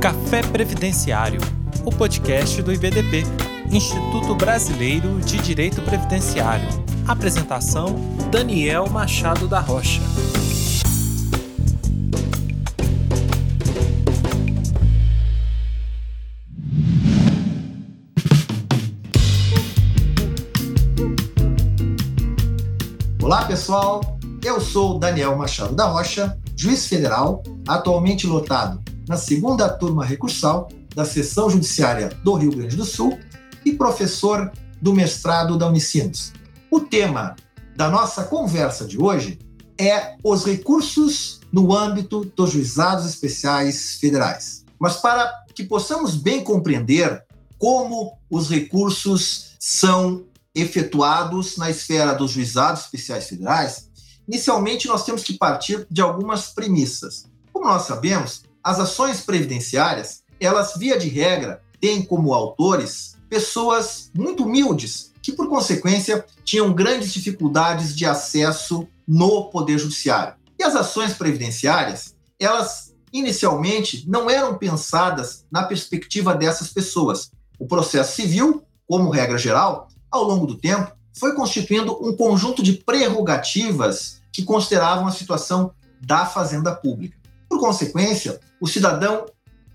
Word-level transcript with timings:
Café 0.00 0.42
Previdenciário, 0.42 1.40
o 1.84 1.90
podcast 1.90 2.62
do 2.62 2.72
IBDP, 2.72 3.24
Instituto 3.68 4.32
Brasileiro 4.36 5.18
de 5.18 5.38
Direito 5.38 5.82
Previdenciário. 5.82 6.68
Apresentação: 7.04 7.96
Daniel 8.30 8.88
Machado 8.88 9.48
da 9.48 9.58
Rocha. 9.58 10.00
Olá, 23.20 23.44
pessoal. 23.46 24.16
Eu 24.44 24.60
sou 24.60 25.00
Daniel 25.00 25.36
Machado 25.36 25.74
da 25.74 25.86
Rocha, 25.86 26.38
juiz 26.56 26.86
federal, 26.86 27.42
atualmente 27.66 28.28
lotado 28.28 28.87
na 29.08 29.16
segunda 29.16 29.68
turma 29.68 30.04
recursal 30.04 30.68
da 30.94 31.04
Seção 31.04 31.48
Judiciária 31.48 32.10
do 32.22 32.34
Rio 32.34 32.50
Grande 32.50 32.76
do 32.76 32.84
Sul 32.84 33.18
e 33.64 33.72
professor 33.72 34.52
do 34.80 34.92
mestrado 34.92 35.56
da 35.56 35.66
Unicinos. 35.66 36.32
O 36.70 36.80
tema 36.80 37.34
da 37.74 37.88
nossa 37.88 38.24
conversa 38.24 38.84
de 38.84 39.00
hoje 39.00 39.38
é 39.80 40.16
os 40.22 40.44
recursos 40.44 41.40
no 41.50 41.74
âmbito 41.74 42.24
dos 42.36 42.50
juizados 42.50 43.06
especiais 43.06 43.98
federais. 43.98 44.64
Mas 44.78 44.96
para 44.96 45.32
que 45.54 45.64
possamos 45.64 46.14
bem 46.14 46.44
compreender 46.44 47.24
como 47.58 48.18
os 48.30 48.50
recursos 48.50 49.56
são 49.58 50.26
efetuados 50.54 51.56
na 51.56 51.70
esfera 51.70 52.12
dos 52.14 52.32
juizados 52.32 52.82
especiais 52.82 53.28
federais, 53.28 53.88
inicialmente 54.26 54.86
nós 54.86 55.04
temos 55.04 55.22
que 55.22 55.32
partir 55.32 55.86
de 55.90 56.02
algumas 56.02 56.48
premissas. 56.48 57.26
Como 57.52 57.66
nós 57.66 57.82
sabemos, 57.82 58.42
as 58.68 58.78
ações 58.78 59.22
previdenciárias, 59.22 60.22
elas 60.38 60.74
via 60.76 60.98
de 60.98 61.08
regra 61.08 61.62
têm 61.80 62.02
como 62.02 62.34
autores 62.34 63.16
pessoas 63.26 64.10
muito 64.14 64.44
humildes, 64.44 65.10
que 65.22 65.32
por 65.32 65.48
consequência 65.48 66.22
tinham 66.44 66.74
grandes 66.74 67.10
dificuldades 67.14 67.96
de 67.96 68.04
acesso 68.04 68.86
no 69.06 69.44
poder 69.48 69.78
judiciário. 69.78 70.34
E 70.58 70.62
as 70.62 70.76
ações 70.76 71.14
previdenciárias, 71.14 72.14
elas 72.38 72.94
inicialmente 73.10 74.04
não 74.06 74.28
eram 74.28 74.58
pensadas 74.58 75.46
na 75.50 75.62
perspectiva 75.62 76.34
dessas 76.34 76.68
pessoas. 76.68 77.30
O 77.58 77.66
processo 77.66 78.16
civil, 78.16 78.62
como 78.86 79.08
regra 79.08 79.38
geral, 79.38 79.88
ao 80.10 80.24
longo 80.24 80.46
do 80.46 80.58
tempo, 80.58 80.92
foi 81.18 81.34
constituindo 81.34 81.96
um 82.06 82.14
conjunto 82.14 82.62
de 82.62 82.74
prerrogativas 82.74 84.20
que 84.30 84.44
consideravam 84.44 85.06
a 85.06 85.10
situação 85.10 85.72
da 86.02 86.26
fazenda 86.26 86.74
pública. 86.74 87.17
Por 87.58 87.66
consequência, 87.66 88.38
o 88.60 88.68
cidadão 88.68 89.26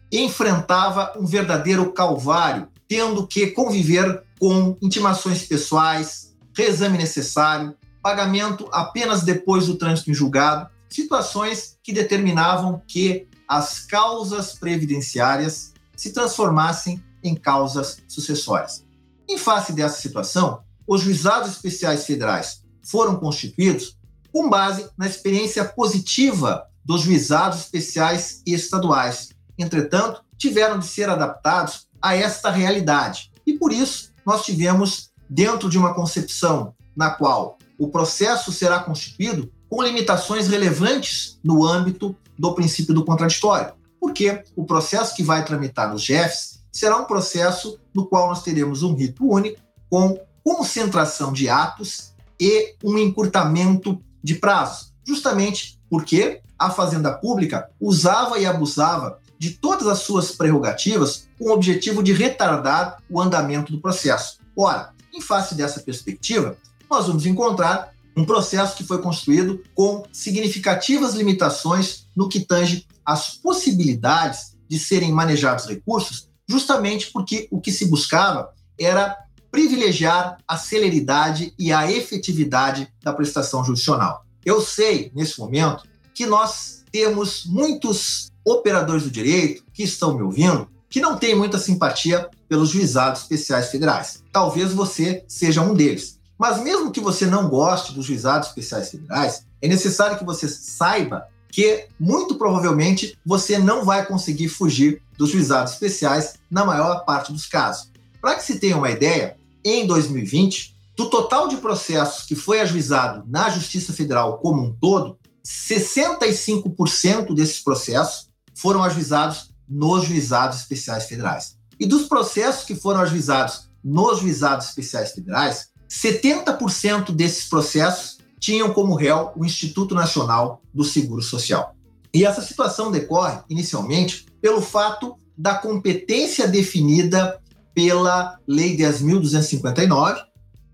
enfrentava 0.09 1.11
um 1.19 1.25
verdadeiro 1.25 1.91
calvário, 1.91 2.69
tendo 2.87 3.27
que 3.27 3.47
conviver 3.47 4.23
com 4.39 4.77
intimações 4.81 5.43
pessoais, 5.43 6.33
reexame 6.55 6.97
necessário, 6.97 7.75
pagamento 8.01 8.69
apenas 8.71 9.23
depois 9.23 9.67
do 9.67 9.75
trânsito 9.75 10.09
em 10.09 10.13
julgado, 10.13 10.69
situações 10.87 11.77
que 11.83 11.91
determinavam 11.91 12.81
que 12.87 13.27
as 13.49 13.81
causas 13.81 14.53
previdenciárias 14.53 15.73
se 15.93 16.13
transformassem 16.13 17.03
em 17.21 17.35
causas 17.35 17.97
sucessórias. 18.07 18.85
Em 19.27 19.37
face 19.37 19.73
dessa 19.73 19.99
situação, 19.99 20.63
os 20.87 21.01
juizados 21.01 21.51
especiais 21.51 22.05
federais 22.05 22.63
foram 22.81 23.17
constituídos 23.17 23.97
com 24.31 24.49
base 24.49 24.89
na 24.97 25.05
experiência 25.05 25.65
positiva 25.65 26.65
dos 26.85 27.01
juizados 27.01 27.59
especiais 27.59 28.41
estaduais. 28.45 29.29
Entretanto, 29.57 30.23
tiveram 30.37 30.79
de 30.79 30.85
ser 30.85 31.09
adaptados 31.09 31.87
a 32.01 32.15
esta 32.15 32.49
realidade. 32.49 33.31
E 33.45 33.53
por 33.53 33.71
isso, 33.71 34.11
nós 34.25 34.43
tivemos, 34.43 35.11
dentro 35.29 35.69
de 35.69 35.77
uma 35.77 35.93
concepção 35.93 36.73
na 36.95 37.11
qual 37.11 37.57
o 37.77 37.89
processo 37.89 38.51
será 38.51 38.79
constituído 38.79 39.51
com 39.69 39.81
limitações 39.81 40.47
relevantes 40.47 41.39
no 41.43 41.65
âmbito 41.65 42.15
do 42.37 42.53
princípio 42.53 42.93
do 42.93 43.05
contraditório. 43.05 43.73
Porque 43.99 44.43
o 44.55 44.65
processo 44.65 45.15
que 45.15 45.23
vai 45.23 45.45
tramitar 45.45 45.91
nos 45.91 46.03
GEFs 46.03 46.63
será 46.71 46.97
um 46.97 47.05
processo 47.05 47.79
no 47.93 48.05
qual 48.05 48.27
nós 48.27 48.43
teremos 48.43 48.83
um 48.83 48.93
rito 48.95 49.25
único, 49.25 49.61
com 49.89 50.19
concentração 50.43 51.31
de 51.31 51.47
atos 51.47 52.13
e 52.39 52.75
um 52.83 52.97
encurtamento 52.97 54.01
de 54.23 54.35
prazos, 54.35 54.93
justamente 55.05 55.79
porque 55.93 56.41
a 56.57 56.71
Fazenda 56.71 57.13
Pública 57.13 57.69
usava 57.79 58.39
e 58.39 58.47
abusava 58.47 59.19
de 59.37 59.51
todas 59.51 59.85
as 59.85 59.99
suas 59.99 60.31
prerrogativas 60.31 61.27
com 61.37 61.49
o 61.49 61.53
objetivo 61.53 62.01
de 62.01 62.11
retardar 62.11 62.97
o 63.07 63.21
andamento 63.21 63.71
do 63.71 63.79
processo. 63.79 64.39
Ora, 64.57 64.89
em 65.13 65.21
face 65.21 65.53
dessa 65.53 65.81
perspectiva, 65.81 66.57
nós 66.89 67.05
vamos 67.05 67.27
encontrar 67.27 67.93
um 68.17 68.25
processo 68.25 68.75
que 68.75 68.83
foi 68.83 69.03
construído 69.03 69.61
com 69.75 70.03
significativas 70.11 71.13
limitações 71.13 72.07
no 72.15 72.27
que 72.27 72.39
tange 72.39 72.87
às 73.05 73.35
possibilidades 73.35 74.57
de 74.67 74.79
serem 74.79 75.11
manejados 75.11 75.67
recursos 75.67 76.27
justamente 76.49 77.11
porque 77.11 77.47
o 77.51 77.61
que 77.61 77.71
se 77.71 77.85
buscava 77.85 78.51
era 78.79 79.15
privilegiar 79.51 80.39
a 80.47 80.57
celeridade 80.57 81.53
e 81.59 81.71
a 81.71 81.91
efetividade 81.91 82.91
da 83.03 83.13
prestação 83.13 83.63
judicial. 83.63 84.22
Eu 84.45 84.61
sei, 84.61 85.11
nesse 85.15 85.39
momento, 85.39 85.83
que 86.13 86.25
nós 86.25 86.83
temos 86.91 87.45
muitos 87.45 88.31
operadores 88.45 89.03
do 89.03 89.11
direito 89.11 89.63
que 89.73 89.83
estão 89.83 90.15
me 90.15 90.21
ouvindo 90.21 90.67
que 90.89 91.01
não 91.01 91.17
têm 91.17 91.35
muita 91.35 91.57
simpatia 91.57 92.29
pelos 92.47 92.69
juizados 92.69 93.23
especiais 93.23 93.69
federais. 93.69 94.23
Talvez 94.31 94.71
você 94.73 95.23
seja 95.27 95.61
um 95.61 95.73
deles. 95.73 96.19
Mas 96.37 96.61
mesmo 96.61 96.91
que 96.91 96.99
você 96.99 97.25
não 97.25 97.49
goste 97.49 97.93
dos 97.93 98.05
juizados 98.05 98.49
especiais 98.49 98.91
federais, 98.91 99.43
é 99.59 99.67
necessário 99.67 100.19
que 100.19 100.25
você 100.25 100.47
saiba 100.47 101.27
que 101.49 101.87
muito 101.99 102.35
provavelmente 102.35 103.17
você 103.25 103.57
não 103.57 103.83
vai 103.83 104.05
conseguir 104.05 104.49
fugir 104.49 105.01
dos 105.17 105.29
juizados 105.29 105.73
especiais 105.73 106.35
na 106.49 106.63
maior 106.63 107.05
parte 107.05 107.31
dos 107.31 107.47
casos. 107.47 107.89
Para 108.21 108.35
que 108.35 108.43
se 108.43 108.59
tenha 108.59 108.77
uma 108.77 108.91
ideia, 108.91 109.35
em 109.65 109.87
2020, 109.87 110.72
do 110.95 111.09
total 111.09 111.47
de 111.47 111.57
processos 111.57 112.25
que 112.25 112.35
foi 112.35 112.59
ajuizado 112.59 113.23
na 113.27 113.49
Justiça 113.49 113.93
Federal 113.93 114.37
como 114.37 114.61
um 114.63 114.73
todo, 114.73 115.17
65% 115.45 117.33
desses 117.33 117.59
processos 117.59 118.29
foram 118.55 118.83
ajuizados 118.83 119.51
nos 119.67 120.05
juizados 120.05 120.59
especiais 120.59 121.05
federais. 121.05 121.57
E 121.79 121.85
dos 121.85 122.07
processos 122.07 122.63
que 122.63 122.75
foram 122.75 123.01
ajuizados 123.01 123.69
nos 123.83 124.19
juizados 124.19 124.67
especiais 124.67 125.11
federais, 125.11 125.69
70% 125.89 127.11
desses 127.11 127.49
processos 127.49 128.17
tinham 128.39 128.73
como 128.73 128.95
réu 128.95 129.31
o 129.35 129.45
Instituto 129.45 129.95
Nacional 129.95 130.61
do 130.73 130.83
Seguro 130.83 131.21
Social. 131.21 131.75
E 132.13 132.25
essa 132.25 132.41
situação 132.41 132.91
decorre, 132.91 133.39
inicialmente, 133.49 134.25
pelo 134.41 134.61
fato 134.61 135.17
da 135.37 135.55
competência 135.55 136.47
definida 136.47 137.39
pela 137.73 138.37
Lei 138.47 138.77
10.259, 138.77 140.21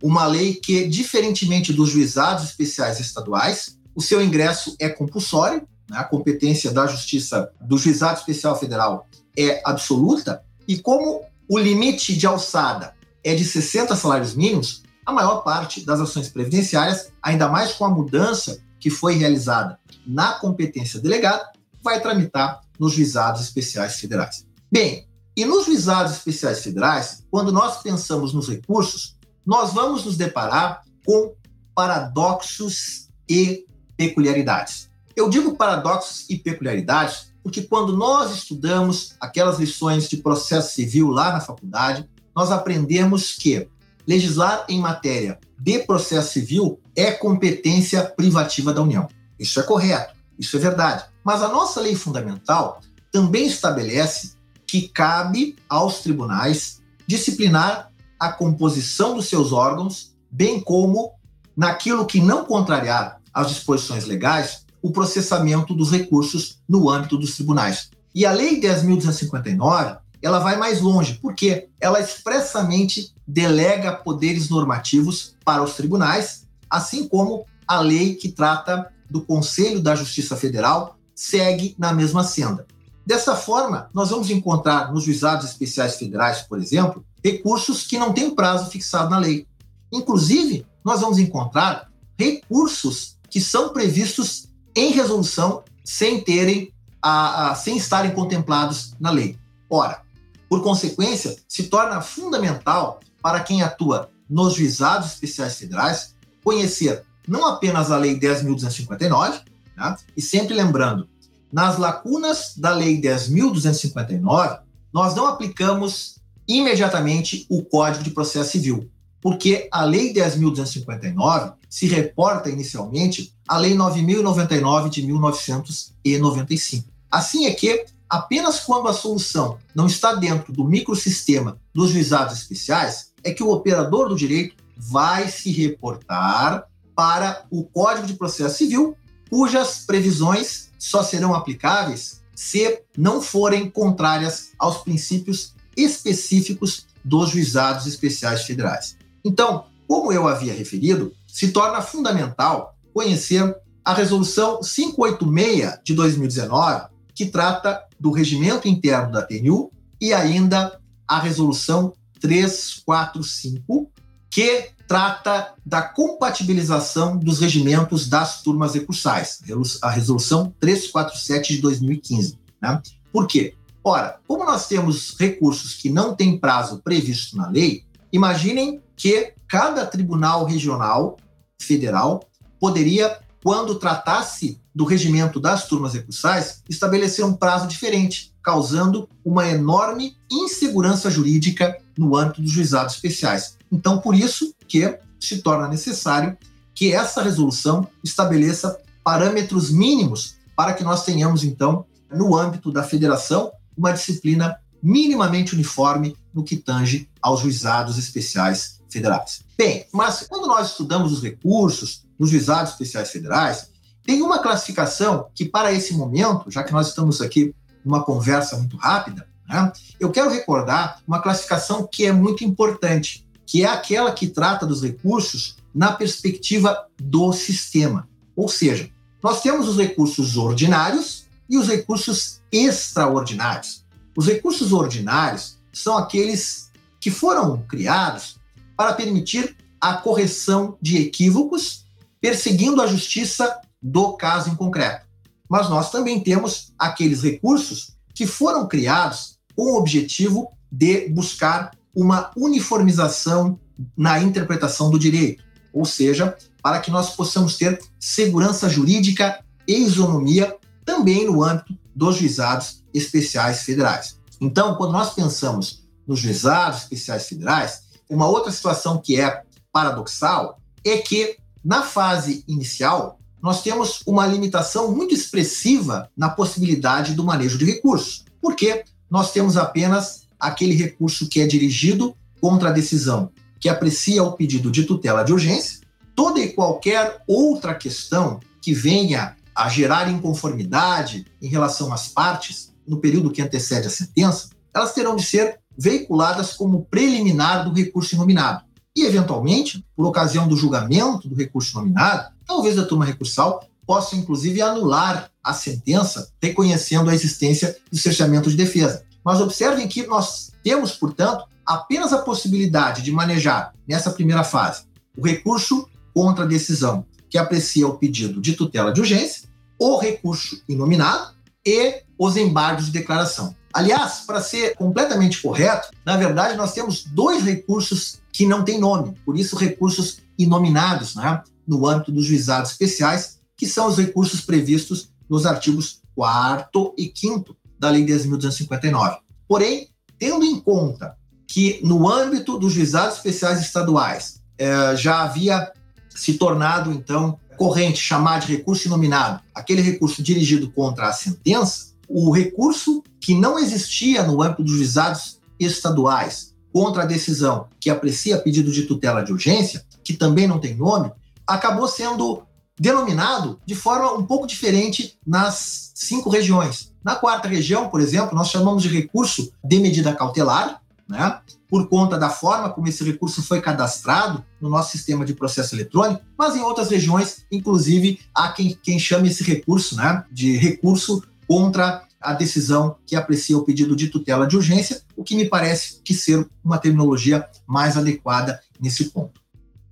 uma 0.02 0.26
lei 0.26 0.56
que, 0.56 0.88
diferentemente 0.88 1.74
dos 1.74 1.90
juizados 1.90 2.46
especiais 2.46 3.00
estaduais, 3.00 3.78
o 3.96 4.02
seu 4.02 4.22
ingresso 4.22 4.76
é 4.80 4.90
compulsório, 4.90 5.68
né? 5.90 5.98
a 5.98 6.04
competência 6.04 6.72
da 6.72 6.88
Justiça 6.88 7.52
do 7.60 7.78
Juizado 7.78 8.20
Especial 8.20 8.58
Federal 8.58 9.08
é 9.38 9.62
absoluta, 9.66 10.42
e 10.68 10.78
como 10.78 11.24
o 11.48 11.58
limite 11.58 12.16
de 12.16 12.26
alçada 12.26 12.94
é 13.24 13.34
de 13.34 13.44
60 13.44 13.96
salários 13.96 14.36
mínimos, 14.36 14.84
a 15.06 15.12
maior 15.12 15.44
parte 15.44 15.86
das 15.86 16.00
ações 16.00 16.30
previdenciárias, 16.30 17.12
ainda 17.22 17.48
mais 17.48 17.74
com 17.74 17.86
a 17.86 17.90
mudança 17.90 18.62
que 18.80 18.90
foi 18.90 19.16
realizada 19.16 19.79
na 20.06 20.34
competência 20.34 21.00
delegada, 21.00 21.52
vai 21.84 22.00
tramitar 22.00 22.62
nos 22.79 22.94
juizados 22.94 23.41
especiais 23.41 24.00
federais. 24.00 24.46
Bem, 24.72 25.08
e 25.35 25.46
nos 25.46 25.66
juizados 25.66 26.14
especiais 26.14 26.62
federais, 26.62 27.23
quando 27.32 27.52
nós 27.52 27.82
pensamos 27.82 28.34
nos 28.34 28.47
recursos, 28.47 29.16
nós 29.49 29.73
vamos 29.73 30.05
nos 30.05 30.16
deparar 30.16 30.84
com 31.03 31.34
paradoxos 31.73 33.09
e 33.28 33.66
peculiaridades. 33.97 34.91
Eu 35.16 35.28
digo 35.28 35.55
paradoxos 35.55 36.29
e 36.29 36.37
peculiaridades 36.37 37.34
porque 37.41 37.63
quando 37.63 37.97
nós 37.97 38.31
estudamos 38.31 39.16
aquelas 39.19 39.57
lições 39.57 40.07
de 40.07 40.17
processo 40.17 40.75
civil 40.75 41.09
lá 41.09 41.34
na 41.34 41.40
faculdade, 41.40 42.07
nós 42.35 42.51
aprendemos 42.51 43.31
que 43.31 43.67
legislar 44.07 44.67
em 44.69 44.79
matéria 44.79 45.40
de 45.57 45.79
processo 45.79 46.34
civil 46.34 46.79
é 46.96 47.09
competência 47.11 48.03
privativa 48.03 48.72
da 48.72 48.84
União. 48.84 49.07
Isso 49.40 49.59
é 49.59 49.63
correto, 49.63 50.13
isso 50.37 50.57
é 50.57 50.59
verdade. 50.59 51.05
Mas 51.23 51.41
a 51.41 51.47
nossa 51.47 51.81
lei 51.81 51.96
fundamental 51.96 52.81
também 53.11 53.47
estabelece 53.47 54.34
que 54.67 54.87
cabe 54.90 55.55
aos 55.67 56.01
tribunais 56.01 56.84
disciplinar 57.07 57.89
a 58.20 58.32
composição 58.32 59.16
dos 59.16 59.28
seus 59.28 59.54
órgãos, 59.54 60.14
bem 60.30 60.60
como, 60.60 61.14
naquilo 61.56 62.06
que 62.06 62.20
não 62.20 62.46
contrariar 62.46 63.20
as 63.34 63.50
disposições 63.50 64.06
legais, 64.06 64.66
o 64.82 64.92
processamento 64.92 65.74
dos 65.74 65.92
recursos 65.92 66.60
no 66.68 66.90
âmbito 66.90 67.18
dos 67.18 67.36
tribunais. 67.36 67.90
E 68.14 68.26
a 68.26 68.32
Lei 68.32 68.60
10.259, 68.60 69.98
ela 70.22 70.40
vai 70.40 70.58
mais 70.58 70.82
longe, 70.82 71.20
porque 71.22 71.70
ela 71.80 72.00
expressamente 72.00 73.14
delega 73.26 73.94
poderes 73.94 74.50
normativos 74.50 75.36
para 75.46 75.64
os 75.64 75.76
tribunais, 75.76 76.48
assim 76.70 77.08
como 77.08 77.46
a 77.68 77.80
lei 77.80 78.16
que 78.16 78.30
trata 78.30 78.92
do 79.10 79.22
Conselho 79.22 79.80
da 79.80 79.96
Justiça 79.96 80.36
Federal 80.36 80.98
segue 81.16 81.76
na 81.78 81.94
mesma 81.94 82.24
senda. 82.24 82.66
Dessa 83.06 83.36
forma, 83.36 83.90
nós 83.94 84.10
vamos 84.10 84.30
encontrar 84.30 84.92
nos 84.92 85.04
juizados 85.04 85.46
especiais 85.46 85.96
federais, 85.96 86.42
por 86.42 86.60
exemplo, 86.60 87.04
recursos 87.24 87.86
que 87.86 87.98
não 87.98 88.14
têm 88.14 88.34
prazo 88.34 88.70
fixado 88.70 89.10
na 89.10 89.18
lei. 89.18 89.48
Inclusive, 89.92 90.66
nós 90.84 91.02
vamos 91.02 91.18
encontrar 91.18 91.90
recursos 92.18 93.18
que 93.30 93.42
são 93.42 93.70
previstos 93.74 94.48
em 94.76 94.92
resolução 94.92 95.64
sem 95.84 96.22
terem 96.22 96.74
a, 97.02 97.52
a, 97.52 97.56
sem 97.56 97.78
estarem 97.78 98.12
contemplados 98.12 98.94
na 99.00 99.10
lei. 99.10 99.38
Ora, 99.70 100.02
por 100.50 100.62
consequência, 100.64 101.36
se 101.48 101.64
torna 101.64 102.02
fundamental 102.02 103.00
para 103.22 103.42
quem 103.42 103.62
atua 103.62 104.10
nos 104.30 104.54
juizados 104.54 105.14
especiais 105.14 105.58
federais 105.58 106.16
conhecer 106.44 107.04
não 107.28 107.46
apenas 107.46 107.92
a 107.92 107.98
Lei 107.98 108.20
10.259, 108.20 109.42
né, 109.78 109.96
e 110.18 110.22
sempre 110.22 110.56
lembrando, 110.56 111.08
nas 111.52 111.78
lacunas 111.78 112.54
da 112.58 112.72
Lei 112.72 113.00
10.259, 113.00 114.60
nós 114.92 115.16
não 115.16 115.28
aplicamos 115.28 116.19
imediatamente 116.49 117.46
o 117.47 117.63
Código 117.63 118.03
de 118.03 118.09
Processo 118.09 118.51
Civil, 118.53 118.90
porque 119.22 119.69
a 119.72 119.84
Lei 119.85 120.11
10.259 120.11 121.53
se 121.69 121.85
reporta 121.85 122.49
inicialmente 122.49 123.35
à 123.47 123.57
Lei 123.59 123.75
9.099 123.75 124.90
de 124.90 125.03
1995. 125.03 126.90
Assim 127.11 127.46
é 127.46 127.53
que, 127.53 127.85
apenas 128.09 128.59
quando 128.61 128.87
a 128.87 128.93
solução 128.93 129.59
não 129.75 129.85
está 129.85 130.16
dentro 130.16 130.51
do 130.51 130.63
microsistema 130.63 131.59
dos 131.73 131.91
juizados 131.91 132.40
especiais, 132.40 133.11
é 133.23 133.31
que 133.31 133.43
o 133.43 133.51
operador 133.51 134.09
do 134.09 134.16
direito 134.16 134.55
vai 134.75 135.29
se 135.29 135.51
reportar 135.51 136.66
para 136.96 137.46
o 137.51 137.63
Código 137.63 138.07
de 138.07 138.13
Processo 138.13 138.57
Civil, 138.57 138.97
cujas 139.29 139.85
previsões 139.85 140.69
só 140.79 141.03
serão 141.03 141.35
aplicáveis 141.35 142.22
se 142.34 142.81
não 142.97 143.22
forem 143.22 143.69
contrárias 143.69 144.51
aos 144.57 144.78
princípios 144.78 145.53
específicos 145.84 146.85
dos 147.03 147.29
juizados 147.29 147.85
especiais 147.87 148.43
federais. 148.43 148.97
Então, 149.23 149.66
como 149.87 150.11
eu 150.11 150.28
havia 150.28 150.53
referido, 150.53 151.14
se 151.28 151.52
torna 151.52 151.81
fundamental 151.81 152.76
conhecer 152.93 153.55
a 153.84 153.93
Resolução 153.93 154.59
586 154.61 155.79
de 155.84 155.93
2019, 155.93 156.87
que 157.16 157.26
trata 157.26 157.84
do 157.99 158.11
regimento 158.11 158.67
interno 158.67 159.11
da 159.11 159.22
TNU, 159.22 159.72
e 159.99 160.14
ainda 160.14 160.79
a 161.08 161.20
Resolução 161.20 161.93
345, 162.22 163.91
que 164.29 164.70
trata 164.87 165.53
da 165.66 165.82
compatibilização 165.82 167.17
dos 167.17 167.40
regimentos 167.40 168.08
das 168.08 168.41
turmas 168.41 168.73
recursais, 168.73 169.40
a 169.82 169.90
Resolução 169.90 170.53
347 170.59 171.55
de 171.55 171.61
2015. 171.61 172.37
Né? 172.61 172.82
Por 173.11 173.28
quê? 173.28 173.55
Ora, 173.90 174.20
como 174.28 174.46
nós 174.46 174.68
temos 174.68 175.16
recursos 175.20 175.74
que 175.74 175.90
não 175.90 176.16
têm 176.16 176.38
prazo 176.38 176.80
previsto 176.84 177.36
na 177.36 177.50
lei, 177.50 177.86
imaginem 178.14 178.80
que 178.96 179.34
cada 179.47 179.84
tribunal 179.84 180.46
regional 180.46 181.18
federal 181.59 182.24
poderia, 182.59 183.20
quando 183.44 183.80
tratasse 183.80 184.62
do 184.76 184.86
regimento 184.86 185.40
das 185.40 185.68
turmas 185.68 185.96
recursais, 185.96 186.62
estabelecer 186.70 187.26
um 187.26 187.34
prazo 187.34 187.66
diferente, 187.66 188.32
causando 188.44 189.09
uma 189.26 189.47
enorme 189.47 190.16
insegurança 190.32 191.09
jurídica 191.09 191.76
no 191.97 192.16
âmbito 192.16 192.44
dos 192.44 192.52
juizados 192.52 192.94
especiais. 192.94 193.58
Então, 193.72 194.00
por 194.00 194.14
isso 194.14 194.53
que 194.68 195.00
se 195.20 195.42
torna 195.42 195.68
necessário 195.68 196.38
que 196.76 196.94
essa 196.94 197.24
resolução 197.24 197.88
estabeleça 198.03 198.80
parâmetros 199.03 199.72
mínimos 199.72 200.35
para 200.56 200.74
que 200.74 200.84
nós 200.84 201.03
tenhamos, 201.03 201.44
então, 201.44 201.88
no 202.12 202.38
âmbito 202.38 202.72
da 202.72 202.84
federação, 202.84 203.52
uma 203.79 203.93
disciplina 203.93 204.59
minimamente 204.84 205.55
uniforme 205.55 206.16
no 206.34 206.43
que 206.43 206.58
tange 206.58 207.09
aos 207.22 207.40
juizados 207.40 207.97
especiais 207.97 208.81
federais. 208.90 209.41
Bem, 209.58 209.87
mas 209.93 210.26
quando 210.28 210.47
nós 210.47 210.72
estudamos 210.72 211.14
os 211.14 211.23
recursos 211.23 212.03
nos 212.17 212.29
juizados 212.29 212.73
especiais 212.73 213.09
federais, 213.09 213.70
tem 214.03 214.22
uma 214.22 214.40
classificação 214.40 215.28
que, 215.34 215.46
para 215.46 215.72
esse 215.72 215.93
momento, 215.93 216.52
já 216.52 216.64
que 216.64 216.73
nós 216.73 216.90
estamos 216.90 217.22
aqui 217.22 217.55
numa 217.85 218.03
conversa 218.03 218.58
muito 218.58 218.76
rápida, 218.76 219.28
né, 219.47 219.72
eu 219.99 220.11
quero 220.11 220.29
recordar 220.29 221.02
uma 221.08 221.22
classificação 221.22 221.87
que 221.90 222.05
é 222.05 222.11
muito 222.11 222.43
importante, 222.43 223.25
que 223.46 223.64
é 223.64 223.67
aquela 223.67 224.11
que 224.11 224.28
trata 224.28 224.66
dos 224.66 224.82
recursos 224.82 225.55
na 225.73 225.91
perspectiva 225.91 226.85
do 226.97 227.32
sistema. 227.32 228.08
Ou 228.35 228.49
seja, 228.49 228.90
nós 229.23 229.41
temos 229.41 229.67
os 229.67 229.78
recursos 229.78 230.37
ordinários 230.37 231.28
e 231.49 231.57
os 231.57 231.67
recursos 231.67 232.41
extraordinários. 232.51 233.84
Os 234.16 234.28
recursos 234.28 234.72
ordinários 234.72 235.57
são 235.73 235.97
aqueles 235.97 236.69
que 236.99 237.09
foram 237.09 237.63
criados 237.63 238.37
para 238.75 238.93
permitir 238.93 239.55
a 239.79 239.93
correção 239.93 240.78
de 240.81 240.97
equívocos, 240.97 241.85
perseguindo 242.19 242.81
a 242.81 242.87
justiça 242.87 243.59
do 243.81 244.13
caso 244.13 244.49
em 244.49 244.55
concreto. 244.55 245.05
Mas 245.49 245.69
nós 245.69 245.90
também 245.90 246.19
temos 246.19 246.73
aqueles 246.78 247.23
recursos 247.23 247.96
que 248.13 248.28
foram 248.28 248.67
criados 248.67 249.40
com 249.55 249.73
o 249.73 249.78
objetivo 249.78 250.51
de 250.72 251.09
buscar 251.09 251.72
uma 251.96 252.31
uniformização 252.35 253.59
na 253.97 254.22
interpretação 254.22 254.91
do 254.91 254.99
direito, 254.99 255.43
ou 255.73 255.85
seja, 255.85 256.38
para 256.62 256.79
que 256.79 256.91
nós 256.91 257.15
possamos 257.15 257.57
ter 257.57 257.79
segurança 257.98 258.69
jurídica 258.69 259.43
e 259.67 259.77
isonomia 259.77 260.55
também 260.89 261.27
no 261.27 261.44
âmbito 261.44 261.77
dos 261.96 262.15
juizados 262.15 262.84
especiais 262.91 263.62
federais. 263.62 264.18
Então, 264.41 264.74
quando 264.74 264.94
nós 264.94 265.13
pensamos 265.13 265.84
nos 266.08 266.20
juizados 266.20 266.82
especiais 266.82 267.27
federais, 267.27 267.84
uma 268.10 268.27
outra 268.27 268.51
situação 268.51 268.98
que 268.98 269.22
é 269.22 269.44
paradoxal 269.72 270.60
é 270.84 270.98
que, 270.98 271.38
na 271.63 271.84
fase 271.84 272.44
inicial, 272.48 273.20
nós 273.39 273.62
temos 273.62 274.01
uma 274.08 274.25
limitação 274.25 274.91
muito 274.91 275.13
expressiva 275.13 276.10
na 276.18 276.28
possibilidade 276.28 277.13
do 277.13 277.24
manejo 277.24 277.60
de 277.60 277.66
recursos, 277.66 278.25
porque 278.42 278.84
nós 279.12 279.32
temos 279.32 279.58
apenas 279.58 280.24
aquele 280.40 280.74
recurso 280.74 281.30
que 281.30 281.40
é 281.40 281.46
dirigido 281.46 282.16
contra 282.42 282.70
a 282.70 282.74
decisão 282.74 283.32
que 283.60 283.70
aprecia 283.70 284.24
o 284.24 284.32
pedido 284.32 284.72
de 284.72 284.86
tutela 284.86 285.22
de 285.22 285.34
urgência, 285.34 285.82
toda 286.16 286.40
e 286.40 286.54
qualquer 286.54 287.22
outra 287.28 287.75
questão 287.75 288.40
que 288.62 288.74
venha 288.74 289.36
a 289.60 289.68
gerar 289.68 290.10
inconformidade 290.10 291.25
em 291.42 291.50
relação 291.50 291.92
às 291.92 292.08
partes 292.08 292.72
no 292.88 293.01
período 293.01 293.30
que 293.30 293.42
antecede 293.42 293.88
a 293.88 293.89
sentença, 293.89 294.51
elas 294.74 294.94
terão 294.94 295.18
de 295.18 295.24
ser 295.24 295.60
veiculadas 295.78 296.54
como 296.54 296.86
preliminar 296.86 297.66
do 297.66 297.74
recurso 297.74 298.16
nominado. 298.16 298.63
E, 298.96 299.04
eventualmente, 299.06 299.86
por 299.98 300.06
ocasião 300.06 300.48
do 300.48 300.56
julgamento 300.56 301.28
do 301.28 301.36
recurso 301.36 301.75
nominado, 301.75 302.34
talvez 302.48 302.80
a 302.80 302.86
turma 302.86 303.04
recursal 303.04 303.62
possa, 303.86 304.16
inclusive, 304.16 304.62
anular 304.62 305.30
a 305.44 305.54
sentença, 305.54 306.32
reconhecendo 306.42 307.10
a 307.10 307.13
existência 307.13 307.75
do 307.92 307.98
cerceamento 307.98 308.50
de 308.50 308.56
defesa. 308.56 309.04
Mas 309.25 309.42
observem 309.42 309.89
que 309.89 310.08
nós 310.08 310.51
temos, 310.63 310.94
portanto, 310.94 311.44
apenas 311.66 312.13
a 312.13 312.20
possibilidade 312.20 313.01
de 313.01 313.12
manejar, 313.12 313.74
nessa 313.86 314.12
primeira 314.12 314.46
fase, 314.46 314.84
o 315.18 315.25
recurso 315.25 315.86
contra 316.13 316.46
a 316.46 316.48
decisão 316.48 317.06
que 317.30 317.38
aprecia 317.38 317.88
o 317.88 317.98
pedido 317.98 318.42
de 318.42 318.54
tutela 318.54 318.94
de 318.94 319.01
urgência, 319.01 319.49
o 319.80 319.98
recurso 319.98 320.62
inominado 320.68 321.34
e 321.66 322.04
os 322.18 322.36
embargos 322.36 322.88
de 322.88 322.92
declaração. 322.92 323.56
Aliás, 323.74 324.24
para 324.26 324.42
ser 324.42 324.76
completamente 324.76 325.42
correto, 325.42 325.90
na 326.06 326.18
verdade 326.18 326.58
nós 326.58 326.74
temos 326.74 327.04
dois 327.04 327.44
recursos 327.44 328.20
que 328.32 328.46
não 328.46 328.64
têm 328.64 328.80
nome, 328.80 329.16
por 329.26 329.38
isso 329.38 329.56
recursos 329.56 330.20
inominados, 330.38 331.16
né, 331.16 331.42
no 331.68 331.88
âmbito 331.88 332.12
dos 332.12 332.26
juizados 332.26 332.72
especiais, 332.72 333.40
que 333.56 333.68
são 333.68 333.88
os 333.88 333.98
recursos 333.98 334.42
previstos 334.42 335.10
nos 335.30 335.46
artigos 335.46 336.02
4 336.16 336.96
e 336.98 337.12
5 337.14 337.56
da 337.78 337.90
Lei 337.90 338.06
10.259. 338.06 339.20
Porém, 339.48 339.90
tendo 340.18 340.44
em 340.44 340.60
conta 340.60 341.16
que 341.48 341.80
no 341.84 342.10
âmbito 342.10 342.58
dos 342.58 342.74
juizados 342.74 343.18
especiais 343.18 343.62
estaduais 343.62 344.42
eh, 344.58 344.96
já 344.96 345.24
havia 345.24 345.72
se 346.10 346.34
tornado, 346.34 346.92
então, 346.92 347.40
corrente 347.60 348.00
chamar 348.00 348.39
de 348.39 348.56
recurso 348.56 348.88
inominado 348.88 349.42
aquele 349.54 349.82
recurso 349.82 350.24
dirigido 350.24 350.72
contra 350.72 351.10
a 351.10 351.13
sentença, 351.13 351.89
o 352.08 352.32
recurso 352.32 353.04
que 353.20 353.36
não 353.36 353.60
existia 353.60 354.24
no 354.24 354.42
âmbito 354.42 354.63
dos 354.63 354.78
juizados 354.78 355.39
estaduais 355.60 356.56
contra 356.72 357.04
a 357.04 357.06
decisão 357.06 357.68
que 357.78 357.89
aprecia 357.89 358.39
pedido 358.39 358.72
de 358.72 358.84
tutela 358.84 359.22
de 359.24 359.34
urgência, 359.34 359.86
que 360.04 360.13
também 360.13 360.48
não 360.48 360.58
tem 360.58 360.74
nome, 360.75 361.12
acabou 361.46 361.88
sendo 361.88 362.44
denominado 362.80 363.60
de 363.66 363.75
forma 363.75 364.13
um 364.13 364.25
pouco 364.25 364.48
diferente 364.48 365.20
nas 365.28 365.92
cinco 365.94 366.30
regiões. 366.30 366.94
Na 367.04 367.16
quarta 367.16 367.50
região, 367.50 367.89
por 367.89 368.00
exemplo, 368.00 368.36
nós 368.36 368.50
chamamos 368.50 368.84
de 368.84 368.89
recurso 368.89 369.51
de 369.62 369.80
medida 369.80 370.16
cautelar, 370.16 370.82
né? 371.10 371.42
por 371.68 371.89
conta 371.89 372.18
da 372.18 372.30
forma 372.30 372.70
como 372.70 372.88
esse 372.88 373.04
recurso 373.04 373.42
foi 373.42 373.60
cadastrado 373.60 374.46
no 374.62 374.70
nosso 374.70 374.92
sistema 374.92 375.25
de 375.25 375.34
processo 375.34 375.75
eletrônico, 375.75 376.22
mas 376.38 376.56
em 376.56 376.62
outras 376.62 376.89
regiões, 376.89 377.46
inclusive, 377.51 378.20
há 378.34 378.50
quem, 378.50 378.78
quem 378.82 379.00
chame 379.00 379.30
esse 379.30 379.44
recurso 379.44 379.96
né, 379.96 380.24
de 380.32 380.56
recurso 380.56 381.24
contra 381.48 382.04
a 382.22 382.34
decisão 382.34 382.96
que 383.06 383.16
aprecia 383.16 383.58
o 383.58 383.63
pedido 383.63 383.96
de 383.96 384.10
tutela 384.10 384.46
de 384.46 384.56
urgência, 384.56 385.01
o 385.16 385.24
que 385.24 385.36
me 385.36 385.46
parece 385.46 386.01
que 386.04 386.13
ser 386.13 386.48
uma 386.63 386.78
terminologia 386.78 387.46
mais 387.66 387.98
adequada 387.98 388.60
nesse 388.80 389.06
ponto. 389.06 389.42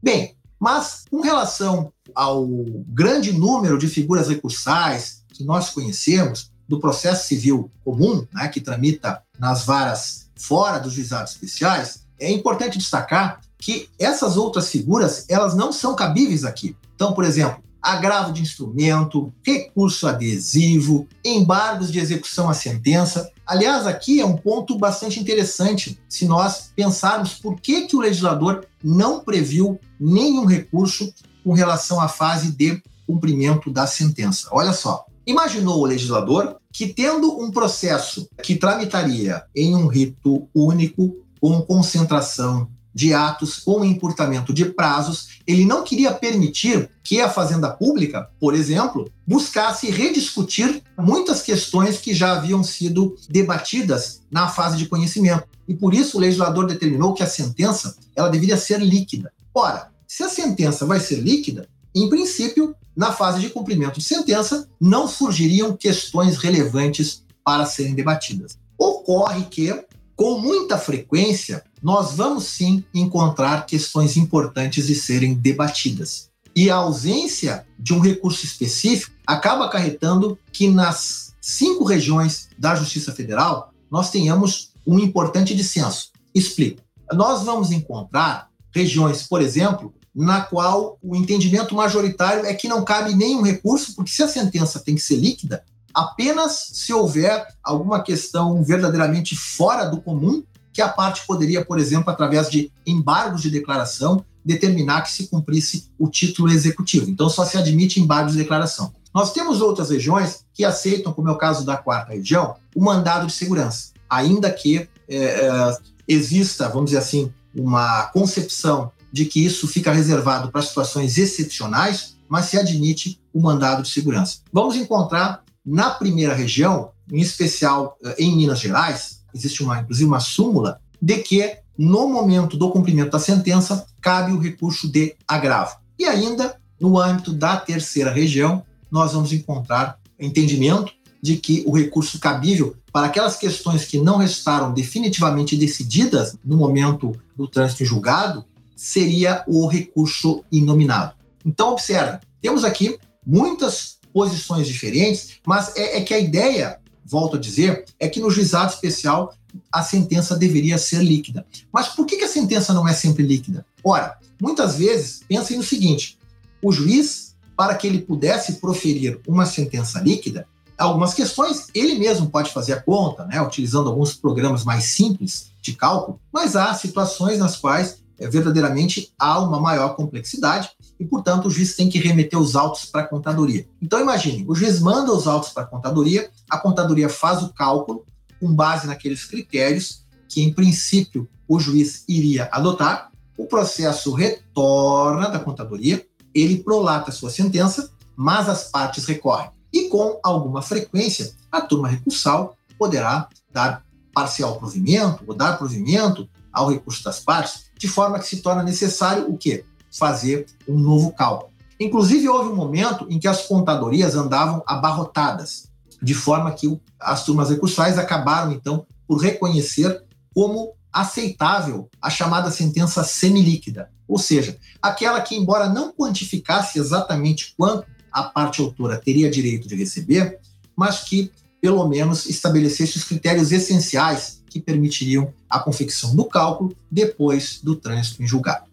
Bem, 0.01 0.35
mas 0.59 1.05
com 1.09 1.21
relação 1.21 1.91
ao 2.13 2.47
grande 2.87 3.31
número 3.31 3.77
de 3.77 3.87
figuras 3.87 4.27
recursais 4.27 5.23
que 5.29 5.43
nós 5.43 5.69
conhecemos 5.69 6.51
do 6.67 6.79
processo 6.79 7.27
civil 7.27 7.71
comum, 7.83 8.27
né, 8.33 8.47
que 8.49 8.59
tramita 8.59 9.23
nas 9.39 9.65
varas 9.65 10.26
fora 10.37 10.79
dos 10.79 10.93
juizados 10.93 11.33
especiais, 11.33 12.05
é 12.19 12.31
importante 12.31 12.77
destacar 12.77 13.41
que 13.57 13.89
essas 13.99 14.37
outras 14.37 14.69
figuras 14.69 15.25
elas 15.29 15.55
não 15.55 15.71
são 15.71 15.95
cabíveis 15.95 16.43
aqui. 16.43 16.75
Então, 16.95 17.13
por 17.13 17.23
exemplo, 17.23 17.63
agravo 17.81 18.33
de 18.33 18.41
instrumento, 18.41 19.31
recurso 19.43 20.07
adesivo, 20.07 21.07
embargos 21.23 21.91
de 21.91 21.99
execução 21.99 22.49
à 22.49 22.53
sentença. 22.53 23.31
Aliás, 23.45 23.87
aqui 23.87 24.19
é 24.19 24.25
um 24.25 24.35
ponto 24.35 24.77
bastante 24.77 25.19
interessante 25.19 25.97
se 26.09 26.25
nós 26.27 26.71
pensarmos 26.75 27.35
por 27.35 27.59
que, 27.59 27.87
que 27.87 27.95
o 27.95 28.01
legislador 28.01 28.65
não 28.83 29.21
previu 29.21 29.79
nenhum 29.99 30.45
recurso 30.45 31.13
com 31.43 31.53
relação 31.53 32.01
à 32.01 32.07
fase 32.09 32.51
de 32.51 32.81
cumprimento 33.05 33.71
da 33.71 33.87
sentença. 33.87 34.49
Olha 34.51 34.73
só, 34.73 35.05
imaginou 35.27 35.81
o 35.81 35.85
legislador 35.85 36.57
que, 36.71 36.87
tendo 36.87 37.39
um 37.39 37.51
processo 37.51 38.27
que 38.41 38.55
tramitaria 38.55 39.43
em 39.55 39.75
um 39.75 39.87
rito 39.87 40.47
único, 40.55 41.27
com 41.39 41.61
concentração 41.61 42.67
de 42.97 43.13
atos 43.13 43.59
com 43.59 43.85
encurtamento 43.85 44.51
de 44.51 44.65
prazos, 44.65 45.39
ele 45.45 45.65
não 45.65 45.83
queria 45.83 46.11
permitir 46.11 46.89
que 47.03 47.21
a 47.21 47.29
Fazenda 47.29 47.69
Pública, 47.69 48.27
por 48.39 48.55
exemplo, 48.55 49.07
buscasse 49.25 49.91
rediscutir 49.91 50.81
muitas 50.97 51.43
questões 51.43 51.99
que 51.99 52.11
já 52.11 52.31
haviam 52.31 52.63
sido 52.63 53.15
debatidas 53.29 54.23
na 54.31 54.47
fase 54.47 54.77
de 54.77 54.87
conhecimento. 54.87 55.43
E 55.67 55.75
por 55.75 55.93
isso 55.93 56.17
o 56.17 56.19
legislador 56.19 56.65
determinou 56.65 57.13
que 57.13 57.21
a 57.21 57.27
sentença 57.27 57.95
ela 58.15 58.29
deveria 58.29 58.57
ser 58.57 58.81
líquida. 58.81 59.31
Ora, 59.53 59.91
se 60.07 60.23
a 60.23 60.29
sentença 60.29 60.83
vai 60.83 60.99
ser 60.99 61.17
líquida, 61.17 61.69
em 62.01 62.09
princípio, 62.09 62.75
na 62.95 63.11
fase 63.11 63.39
de 63.39 63.49
cumprimento 63.49 63.99
de 63.99 64.05
sentença, 64.05 64.67
não 64.79 65.07
surgiriam 65.07 65.75
questões 65.75 66.37
relevantes 66.37 67.23
para 67.43 67.65
serem 67.65 67.95
debatidas. 67.95 68.57
Ocorre 68.77 69.45
que, 69.45 69.73
com 70.15 70.39
muita 70.39 70.77
frequência, 70.77 71.63
nós 71.81 72.15
vamos 72.15 72.45
sim 72.45 72.83
encontrar 72.93 73.65
questões 73.65 74.17
importantes 74.17 74.87
de 74.87 74.95
serem 74.95 75.33
debatidas. 75.33 76.29
E 76.55 76.71
a 76.71 76.75
ausência 76.75 77.65
de 77.77 77.93
um 77.93 77.99
recurso 77.99 78.43
específico 78.43 79.15
acaba 79.25 79.65
acarretando 79.65 80.37
que 80.51 80.67
nas 80.67 81.35
cinco 81.39 81.83
regiões 81.83 82.49
da 82.57 82.73
Justiça 82.75 83.11
Federal 83.13 83.71
nós 83.91 84.09
tenhamos 84.09 84.71
um 84.85 84.97
importante 84.99 85.55
dissenso. 85.55 86.11
Explico. 86.33 86.81
Nós 87.13 87.43
vamos 87.43 87.71
encontrar 87.71 88.49
regiões, 88.73 89.23
por 89.23 89.41
exemplo, 89.41 89.93
na 90.17 90.41
qual 90.41 90.97
o 90.99 91.15
entendimento 91.15 91.75
majoritário 91.75 92.43
é 92.43 92.53
que 92.55 92.67
não 92.67 92.83
cabe 92.83 93.13
nenhum 93.13 93.43
recurso, 93.43 93.93
porque 93.95 94.09
se 94.09 94.23
a 94.23 94.27
sentença 94.27 94.79
tem 94.79 94.95
que 94.95 95.01
ser 95.01 95.17
líquida, 95.17 95.63
apenas 95.93 96.71
se 96.73 96.91
houver 96.91 97.45
alguma 97.63 98.01
questão 98.01 98.63
verdadeiramente 98.63 99.35
fora 99.35 99.85
do 99.85 100.01
comum 100.01 100.43
que 100.73 100.81
a 100.81 100.89
parte 100.89 101.23
poderia, 101.27 101.63
por 101.63 101.77
exemplo, 101.77 102.09
através 102.09 102.49
de 102.49 102.71
embargos 102.85 103.43
de 103.43 103.51
declaração, 103.51 104.25
determinar 104.43 105.01
que 105.01 105.11
se 105.11 105.27
cumprisse 105.27 105.91
o 105.99 106.09
título 106.09 106.51
executivo. 106.51 107.11
Então, 107.11 107.29
só 107.29 107.45
se 107.45 107.55
admite 107.55 107.99
embargos 107.99 108.33
de 108.33 108.39
declaração. 108.39 108.91
Nós 109.13 109.31
temos 109.31 109.61
outras 109.61 109.91
regiões 109.91 110.45
que 110.51 110.65
aceitam, 110.65 111.13
como 111.13 111.29
é 111.29 111.31
o 111.31 111.37
caso 111.37 111.63
da 111.63 111.77
quarta 111.77 112.13
região, 112.13 112.55
o 112.75 112.83
mandado 112.83 113.27
de 113.27 113.33
segurança, 113.33 113.89
ainda 114.09 114.51
que 114.51 114.87
é, 115.07 115.15
é, 115.17 115.77
exista, 116.07 116.69
vamos 116.69 116.85
dizer 116.85 116.99
assim, 116.99 117.31
uma 117.55 118.03
concepção 118.07 118.91
de 119.17 119.25
que 119.25 119.43
isso 119.43 119.67
fica 119.67 119.91
reservado 119.91 120.51
para 120.51 120.61
situações 120.61 121.17
excepcionais, 121.17 122.15
mas 122.29 122.45
se 122.45 122.57
admite 122.57 123.19
o 123.33 123.41
mandado 123.41 123.81
de 123.81 123.89
segurança. 123.89 124.41
Vamos 124.53 124.75
encontrar 124.75 125.43
na 125.65 125.89
primeira 125.89 126.35
região, 126.35 126.91
em 127.11 127.19
especial 127.19 127.97
é, 128.05 128.15
em 128.23 128.35
Minas 128.37 128.59
Gerais, 128.59 129.23
existe 129.33 129.63
uma, 129.63 129.79
inclusive 129.79 130.07
uma 130.07 130.19
súmula, 130.19 130.79
de 131.01 131.17
que 131.17 131.57
no 131.75 132.07
momento 132.07 132.55
do 132.55 132.69
cumprimento 132.69 133.11
da 133.11 133.19
sentença 133.19 133.87
cabe 133.99 134.31
o 134.31 134.39
recurso 134.39 134.87
de 134.87 135.15
agravo. 135.27 135.77
E 135.97 136.05
ainda, 136.05 136.55
no 136.79 136.99
âmbito 136.99 137.33
da 137.33 137.57
terceira 137.57 138.11
região, 138.11 138.63
nós 138.91 139.13
vamos 139.13 139.33
encontrar 139.33 139.99
entendimento 140.19 140.93
de 141.19 141.37
que 141.37 141.63
o 141.65 141.75
recurso 141.75 142.19
cabível 142.19 142.75
para 142.93 143.07
aquelas 143.07 143.35
questões 143.35 143.83
que 143.83 143.99
não 143.99 144.17
restaram 144.17 144.73
definitivamente 144.73 145.55
decididas 145.55 146.37
no 146.45 146.55
momento 146.55 147.13
do 147.35 147.47
trânsito 147.47 147.81
em 147.81 147.85
julgado 147.85 148.45
seria 148.77 149.43
o 149.45 149.67
recurso 149.67 150.45
inominado. 150.49 151.13
Então, 151.45 151.71
observe, 151.71 152.19
temos 152.41 152.63
aqui 152.63 152.97
muitas 153.25 153.97
posições 154.13 154.67
diferentes, 154.67 155.39
mas 155.45 155.75
é, 155.75 155.97
é 155.97 156.01
que 156.01 156.13
a 156.13 156.19
ideia 156.19 156.79
volto 157.07 157.37
a 157.37 157.39
dizer, 157.39 157.85
é 157.99 158.09
que 158.09 158.19
no 158.19 158.29
juizado 158.29 158.73
especial 158.73 159.33
a 159.71 159.81
sentença 159.81 160.35
deveria 160.35 160.77
ser 160.77 161.01
líquida. 161.01 161.45
Mas 161.71 161.87
por 161.87 162.05
que 162.05 162.21
a 162.23 162.27
sentença 162.27 162.73
não 162.73 162.87
é 162.87 162.93
sempre 162.93 163.23
líquida? 163.23 163.65
Ora, 163.83 164.17
muitas 164.41 164.75
vezes, 164.75 165.21
pensem 165.27 165.57
no 165.57 165.63
seguinte: 165.63 166.19
o 166.61 166.71
juiz, 166.71 167.35
para 167.55 167.75
que 167.75 167.87
ele 167.87 168.01
pudesse 168.01 168.53
proferir 168.53 169.19
uma 169.27 169.45
sentença 169.45 169.99
líquida, 169.99 170.45
algumas 170.77 171.13
questões 171.13 171.67
ele 171.73 171.97
mesmo 171.97 172.29
pode 172.29 172.51
fazer 172.51 172.73
a 172.73 172.81
conta, 172.81 173.25
né, 173.25 173.41
utilizando 173.41 173.89
alguns 173.89 174.13
programas 174.13 174.63
mais 174.63 174.83
simples 174.83 175.49
de 175.61 175.73
cálculo, 175.73 176.19
mas 176.31 176.55
há 176.55 176.73
situações 176.73 177.39
nas 177.39 177.55
quais 177.55 178.03
verdadeiramente 178.19 179.13
há 179.19 179.39
uma 179.39 179.59
maior 179.59 179.95
complexidade 179.95 180.71
e, 180.99 181.05
portanto, 181.05 181.45
o 181.45 181.51
juiz 181.51 181.75
tem 181.75 181.89
que 181.89 181.99
remeter 181.99 182.39
os 182.39 182.55
autos 182.55 182.85
para 182.85 183.01
a 183.01 183.07
contadoria. 183.07 183.67
Então, 183.81 183.99
imagine, 183.99 184.43
o 184.47 184.55
juiz 184.55 184.79
manda 184.79 185.13
os 185.13 185.27
autos 185.27 185.49
para 185.49 185.63
a 185.63 185.67
contadoria, 185.67 186.29
a 186.49 186.57
contadoria 186.57 187.09
faz 187.09 187.43
o 187.43 187.53
cálculo 187.53 188.05
com 188.39 188.53
base 188.53 188.87
naqueles 188.87 189.25
critérios 189.25 190.03
que, 190.27 190.41
em 190.41 190.51
princípio, 190.51 191.27
o 191.47 191.59
juiz 191.59 192.03
iria 192.07 192.49
adotar, 192.51 193.11
o 193.37 193.45
processo 193.45 194.13
retorna 194.13 195.29
da 195.29 195.39
contadoria, 195.39 196.05
ele 196.33 196.63
prolata 196.63 197.11
sua 197.11 197.29
sentença, 197.29 197.91
mas 198.15 198.49
as 198.49 198.65
partes 198.65 199.05
recorrem. 199.05 199.51
E 199.71 199.89
com 199.89 200.19
alguma 200.23 200.61
frequência, 200.61 201.33
a 201.51 201.61
turma 201.61 201.87
recursal 201.87 202.57
poderá 202.77 203.29
dar 203.51 203.83
parcial 204.13 204.57
provimento 204.57 205.23
ou 205.27 205.35
dar 205.35 205.57
provimento 205.57 206.27
ao 206.51 206.71
recurso 206.71 207.03
das 207.03 207.19
partes, 207.19 207.66
de 207.77 207.87
forma 207.87 208.19
que 208.19 208.27
se 208.27 208.37
torna 208.37 208.63
necessário 208.63 209.29
o 209.29 209.37
quê? 209.37 209.63
Fazer 209.91 210.45
um 210.67 210.77
novo 210.77 211.11
cálculo. 211.11 211.51
Inclusive, 211.79 212.27
houve 212.27 212.49
um 212.49 212.55
momento 212.55 213.05
em 213.09 213.19
que 213.19 213.27
as 213.27 213.45
contadorias 213.45 214.15
andavam 214.15 214.63
abarrotadas, 214.65 215.69
de 216.01 216.13
forma 216.13 216.51
que 216.51 216.79
as 216.99 217.23
turmas 217.23 217.49
recursais 217.49 217.97
acabaram, 217.97 218.51
então, 218.51 218.85
por 219.07 219.17
reconhecer 219.17 220.03
como 220.33 220.73
aceitável 220.91 221.89
a 222.01 222.09
chamada 222.09 222.49
sentença 222.49 223.03
semilíquida, 223.03 223.91
ou 224.07 224.17
seja, 224.17 224.57
aquela 224.81 225.21
que, 225.21 225.35
embora 225.35 225.69
não 225.69 225.91
quantificasse 225.91 226.79
exatamente 226.79 227.53
quanto 227.57 227.85
a 228.11 228.23
parte 228.23 228.61
autora 228.61 228.97
teria 228.97 229.29
direito 229.29 229.67
de 229.67 229.75
receber, 229.75 230.39
mas 230.75 231.01
que, 231.01 231.31
pelo 231.61 231.87
menos, 231.87 232.25
estabelecesse 232.25 232.97
os 232.97 233.03
critérios 233.03 233.51
essenciais 233.51 234.36
que 234.49 234.59
permitiriam 234.59 235.33
a 235.49 235.59
confecção 235.59 236.15
do 236.15 236.25
cálculo 236.25 236.75
depois 236.89 237.59
do 237.61 237.75
trânsito 237.75 238.23
em 238.23 238.27
julgado. 238.27 238.65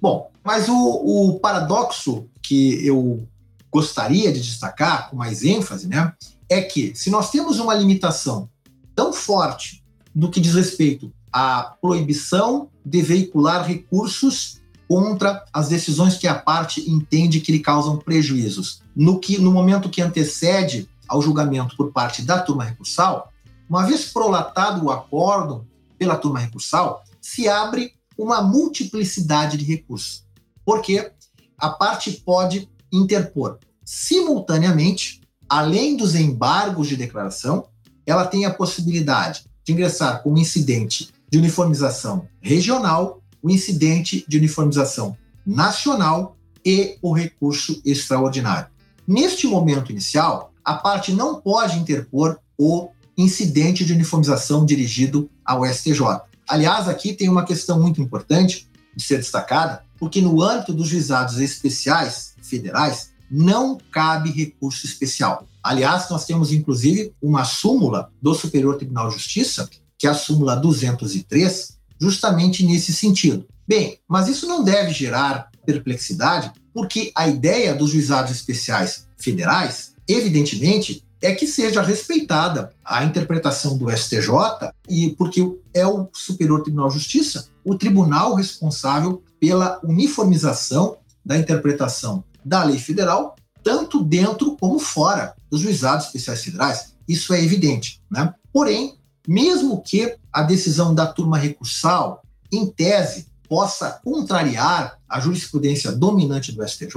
Bom, 0.00 0.30
mas 0.44 0.68
o, 0.68 0.74
o 0.74 1.40
paradoxo 1.40 2.26
que 2.42 2.86
eu 2.86 3.26
gostaria 3.70 4.32
de 4.32 4.40
destacar 4.40 5.10
com 5.10 5.16
mais 5.16 5.42
ênfase, 5.42 5.88
né, 5.88 6.12
é 6.48 6.62
que 6.62 6.94
se 6.94 7.10
nós 7.10 7.30
temos 7.30 7.58
uma 7.58 7.74
limitação 7.74 8.48
tão 8.94 9.12
forte 9.12 9.82
no 10.14 10.30
que 10.30 10.40
diz 10.40 10.54
respeito 10.54 11.12
à 11.32 11.74
proibição 11.80 12.68
de 12.84 13.02
veicular 13.02 13.66
recursos 13.66 14.60
contra 14.88 15.44
as 15.52 15.68
decisões 15.68 16.16
que 16.16 16.28
a 16.28 16.34
parte 16.34 16.88
entende 16.88 17.40
que 17.40 17.52
lhe 17.52 17.58
causam 17.58 17.98
prejuízos, 17.98 18.80
no 18.94 19.18
que 19.18 19.38
no 19.38 19.52
momento 19.52 19.90
que 19.90 20.00
antecede 20.00 20.88
ao 21.08 21.20
julgamento 21.20 21.76
por 21.76 21.92
parte 21.92 22.22
da 22.22 22.38
turma 22.40 22.64
recursal, 22.64 23.32
uma 23.68 23.84
vez 23.84 24.06
prolatado 24.12 24.84
o 24.84 24.90
acórdão 24.90 25.66
pela 25.98 26.16
turma 26.16 26.38
recursal, 26.38 27.02
se 27.20 27.48
abre 27.48 27.92
uma 28.16 28.42
multiplicidade 28.42 29.56
de 29.56 29.64
recursos, 29.64 30.24
porque 30.64 31.10
a 31.58 31.70
parte 31.70 32.12
pode 32.12 32.68
interpor 32.92 33.58
simultaneamente, 33.86 35.20
além 35.48 35.96
dos 35.96 36.16
embargos 36.16 36.88
de 36.88 36.96
declaração, 36.96 37.68
ela 38.04 38.26
tem 38.26 38.44
a 38.44 38.52
possibilidade 38.52 39.44
de 39.64 39.72
ingressar 39.72 40.22
com 40.22 40.32
um 40.32 40.38
incidente 40.38 41.08
de 41.30 41.38
uniformização 41.38 42.28
regional, 42.40 43.22
o 43.42 43.48
um 43.48 43.50
incidente 43.50 44.24
de 44.28 44.38
uniformização 44.38 45.16
nacional 45.46 46.36
e 46.64 46.98
o 47.00 47.12
recurso 47.12 47.80
extraordinário. 47.84 48.68
Neste 49.06 49.46
momento 49.46 49.92
inicial, 49.92 50.52
a 50.64 50.74
parte 50.74 51.12
não 51.12 51.40
pode 51.40 51.78
interpor 51.78 52.40
o 52.58 52.88
incidente 53.16 53.84
de 53.84 53.92
uniformização 53.92 54.64
dirigido 54.64 55.30
ao 55.44 55.64
STJ. 55.64 56.00
Aliás, 56.48 56.88
aqui 56.88 57.12
tem 57.12 57.28
uma 57.28 57.44
questão 57.44 57.80
muito 57.80 58.00
importante 58.00 58.68
de 58.94 59.02
ser 59.02 59.16
destacada, 59.18 59.82
porque 59.98 60.20
no 60.20 60.42
âmbito 60.42 60.72
dos 60.72 60.88
juizados 60.88 61.38
especiais 61.38 62.34
federais 62.42 63.10
não 63.30 63.78
cabe 63.90 64.30
recurso 64.30 64.86
especial. 64.86 65.46
Aliás, 65.62 66.08
nós 66.08 66.24
temos 66.24 66.52
inclusive 66.52 67.12
uma 67.20 67.44
súmula 67.44 68.10
do 68.22 68.34
Superior 68.34 68.76
Tribunal 68.76 69.08
de 69.08 69.14
Justiça, 69.14 69.68
que 69.98 70.06
é 70.06 70.10
a 70.10 70.14
súmula 70.14 70.54
203, 70.54 71.76
justamente 72.00 72.64
nesse 72.64 72.92
sentido. 72.92 73.46
Bem, 73.66 73.98
mas 74.06 74.28
isso 74.28 74.46
não 74.46 74.62
deve 74.62 74.92
gerar 74.92 75.50
perplexidade, 75.64 76.52
porque 76.72 77.10
a 77.16 77.26
ideia 77.26 77.74
dos 77.74 77.90
juizados 77.90 78.30
especiais 78.30 79.08
federais, 79.18 79.94
evidentemente, 80.06 81.04
é 81.22 81.34
que 81.34 81.46
seja 81.46 81.82
respeitada 81.82 82.72
a 82.84 83.04
interpretação 83.04 83.76
do 83.76 83.90
STJ 83.90 84.70
e 84.88 85.10
porque 85.10 85.58
é 85.72 85.86
o 85.86 86.08
Superior 86.12 86.62
Tribunal 86.62 86.88
de 86.88 86.94
Justiça 86.94 87.48
o 87.64 87.76
tribunal 87.76 88.34
responsável 88.34 89.22
pela 89.40 89.80
uniformização 89.82 90.98
da 91.24 91.36
interpretação 91.36 92.22
da 92.44 92.62
lei 92.62 92.78
federal, 92.78 93.34
tanto 93.64 94.04
dentro 94.04 94.56
como 94.56 94.78
fora 94.78 95.34
dos 95.50 95.62
juizados 95.62 96.06
especiais 96.06 96.44
federais. 96.44 96.94
Isso 97.08 97.34
é 97.34 97.42
evidente, 97.42 98.00
né? 98.08 98.32
Porém, 98.52 98.96
mesmo 99.26 99.82
que 99.82 100.14
a 100.32 100.42
decisão 100.42 100.94
da 100.94 101.06
turma 101.06 101.36
recursal, 101.36 102.22
em 102.52 102.66
tese, 102.66 103.26
possa 103.48 104.00
contrariar 104.04 104.98
a 105.08 105.18
jurisprudência 105.18 105.90
dominante 105.90 106.52
do 106.52 106.66
STJ, 106.66 106.94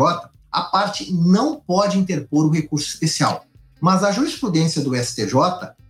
a 0.52 0.62
parte 0.64 1.12
não 1.12 1.60
pode 1.60 1.98
interpor 1.98 2.46
o 2.46 2.52
recurso 2.52 2.88
especial. 2.88 3.44
Mas 3.81 4.03
a 4.03 4.12
jurisprudência 4.12 4.81
do 4.81 4.95
STJ, 4.95 5.33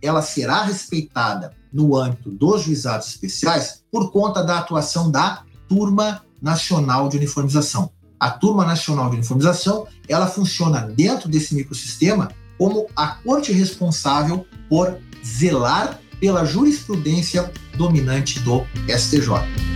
ela 0.00 0.22
será 0.22 0.62
respeitada 0.62 1.52
no 1.72 1.96
âmbito 1.96 2.30
dos 2.30 2.62
juizados 2.62 3.08
especiais 3.08 3.82
por 3.90 4.10
conta 4.10 4.42
da 4.42 4.58
atuação 4.58 5.10
da 5.10 5.42
Turma 5.68 6.22
Nacional 6.40 7.08
de 7.08 7.16
Uniformização. 7.16 7.90
A 8.18 8.30
Turma 8.30 8.64
Nacional 8.64 9.08
de 9.10 9.16
Uniformização, 9.16 9.86
ela 10.08 10.26
funciona 10.26 10.80
dentro 10.80 11.28
desse 11.28 11.54
microsistema 11.54 12.30
como 12.58 12.86
a 12.94 13.08
corte 13.08 13.52
responsável 13.52 14.46
por 14.68 14.98
zelar 15.24 15.98
pela 16.20 16.44
jurisprudência 16.44 17.50
dominante 17.76 18.38
do 18.40 18.66
STJ. 18.86 19.69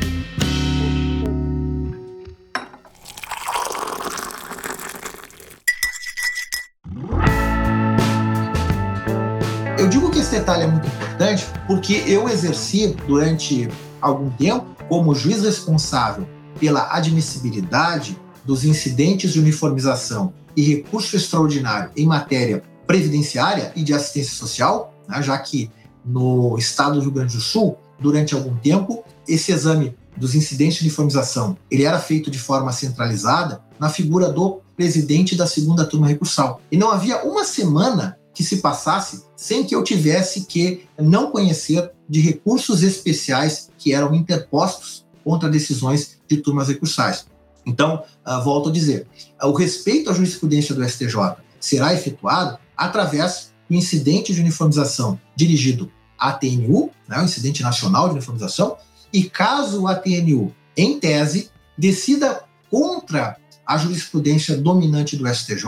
Detalhe 10.35 10.65
é 10.65 10.67
muito 10.67 10.89
importante 10.89 11.47
porque 11.67 12.03
eu 12.07 12.29
exerci 12.29 12.89
durante 13.07 13.69
algum 14.01 14.29
tempo 14.31 14.67
como 14.89 15.15
juiz 15.15 15.43
responsável 15.43 16.27
pela 16.59 16.93
admissibilidade 16.93 18.19
dos 18.45 18.65
incidentes 18.65 19.33
de 19.33 19.41
uniformização 19.41 20.33
e 20.57 20.63
recurso 20.63 21.17
extraordinário 21.17 21.91
em 21.97 22.05
matéria 22.05 22.63
previdenciária 22.87 23.73
e 23.77 23.83
de 23.83 23.95
assistência 23.95 24.35
social, 24.35 24.93
né, 25.09 25.23
já 25.23 25.39
que 25.39 25.71
no 26.05 26.59
estado 26.59 26.95
do 26.95 27.01
Rio 27.01 27.13
Grande 27.13 27.37
do 27.37 27.41
Sul, 27.41 27.79
durante 27.99 28.35
algum 28.35 28.57
tempo, 28.57 29.05
esse 29.27 29.53
exame 29.53 29.97
dos 30.17 30.35
incidentes 30.35 30.79
de 30.79 30.85
uniformização 30.85 31.57
ele 31.71 31.85
era 31.85 31.99
feito 31.99 32.31
de 32.31 32.39
forma 32.39 32.73
centralizada 32.73 33.63
na 33.79 33.89
figura 33.89 34.31
do 34.31 34.61
presidente 34.77 35.37
da 35.37 35.47
segunda 35.47 35.85
turma 35.85 36.09
recursal. 36.09 36.61
E 36.71 36.77
não 36.77 36.91
havia 36.91 37.25
uma 37.25 37.45
semana 37.45 38.19
que 38.35 38.43
se 38.43 38.57
passasse 38.57 39.25
sem 39.37 39.65
que 39.65 39.75
eu 39.75 39.85
tivesse 39.85 40.45
que 40.45 40.87
não 40.99 41.31
conhecer 41.31 41.91
de 42.09 42.21
recursos 42.21 42.83
especiais 42.83 43.71
que 43.79 43.95
eram 43.95 44.15
interpostos 44.15 45.07
contra 45.23 45.49
decisões 45.49 46.21
de 46.29 46.39
turmas 46.39 46.69
recursais. 46.69 47.27
Então, 47.65 48.03
uh, 48.27 48.43
volto 48.43 48.69
a 48.69 48.73
dizer, 48.73 49.07
uh, 49.43 49.47
o 49.47 49.55
respeito 49.55 50.11
à 50.11 50.13
jurisprudência 50.13 50.75
do 50.75 50.87
STJ 50.87 51.37
será 51.59 51.95
efetuado 51.95 52.59
através 52.77 53.53
do 53.69 53.75
incidente 53.75 54.35
de 54.35 54.41
uniformização 54.41 55.19
dirigido 55.35 55.91
à 56.19 56.33
TNU, 56.33 56.91
né, 57.09 57.19
o 57.21 57.25
incidente 57.25 57.63
nacional 57.63 58.09
de 58.09 58.15
uniformização, 58.15 58.77
e 59.13 59.25
caso 59.25 59.87
a 59.87 59.95
TNU, 59.95 60.53
em 60.77 60.99
tese, 60.99 61.51
decida 61.79 62.43
contra 62.71 63.37
a 63.67 63.79
jurisprudência 63.79 64.57
dominante 64.57 65.17
do 65.17 65.27
STJ, 65.27 65.65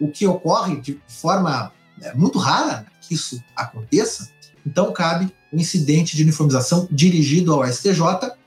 o 0.00 0.08
que 0.08 0.26
ocorre 0.26 0.80
de 0.80 1.00
forma 1.08 1.72
é 2.02 2.14
muito 2.14 2.38
rara 2.38 2.86
que 3.00 3.14
isso 3.14 3.42
aconteça, 3.54 4.30
então 4.66 4.92
cabe 4.92 5.32
um 5.52 5.58
incidente 5.58 6.16
de 6.16 6.22
uniformização 6.22 6.88
dirigido 6.90 7.52
ao 7.52 7.66
STJ, 7.66 8.00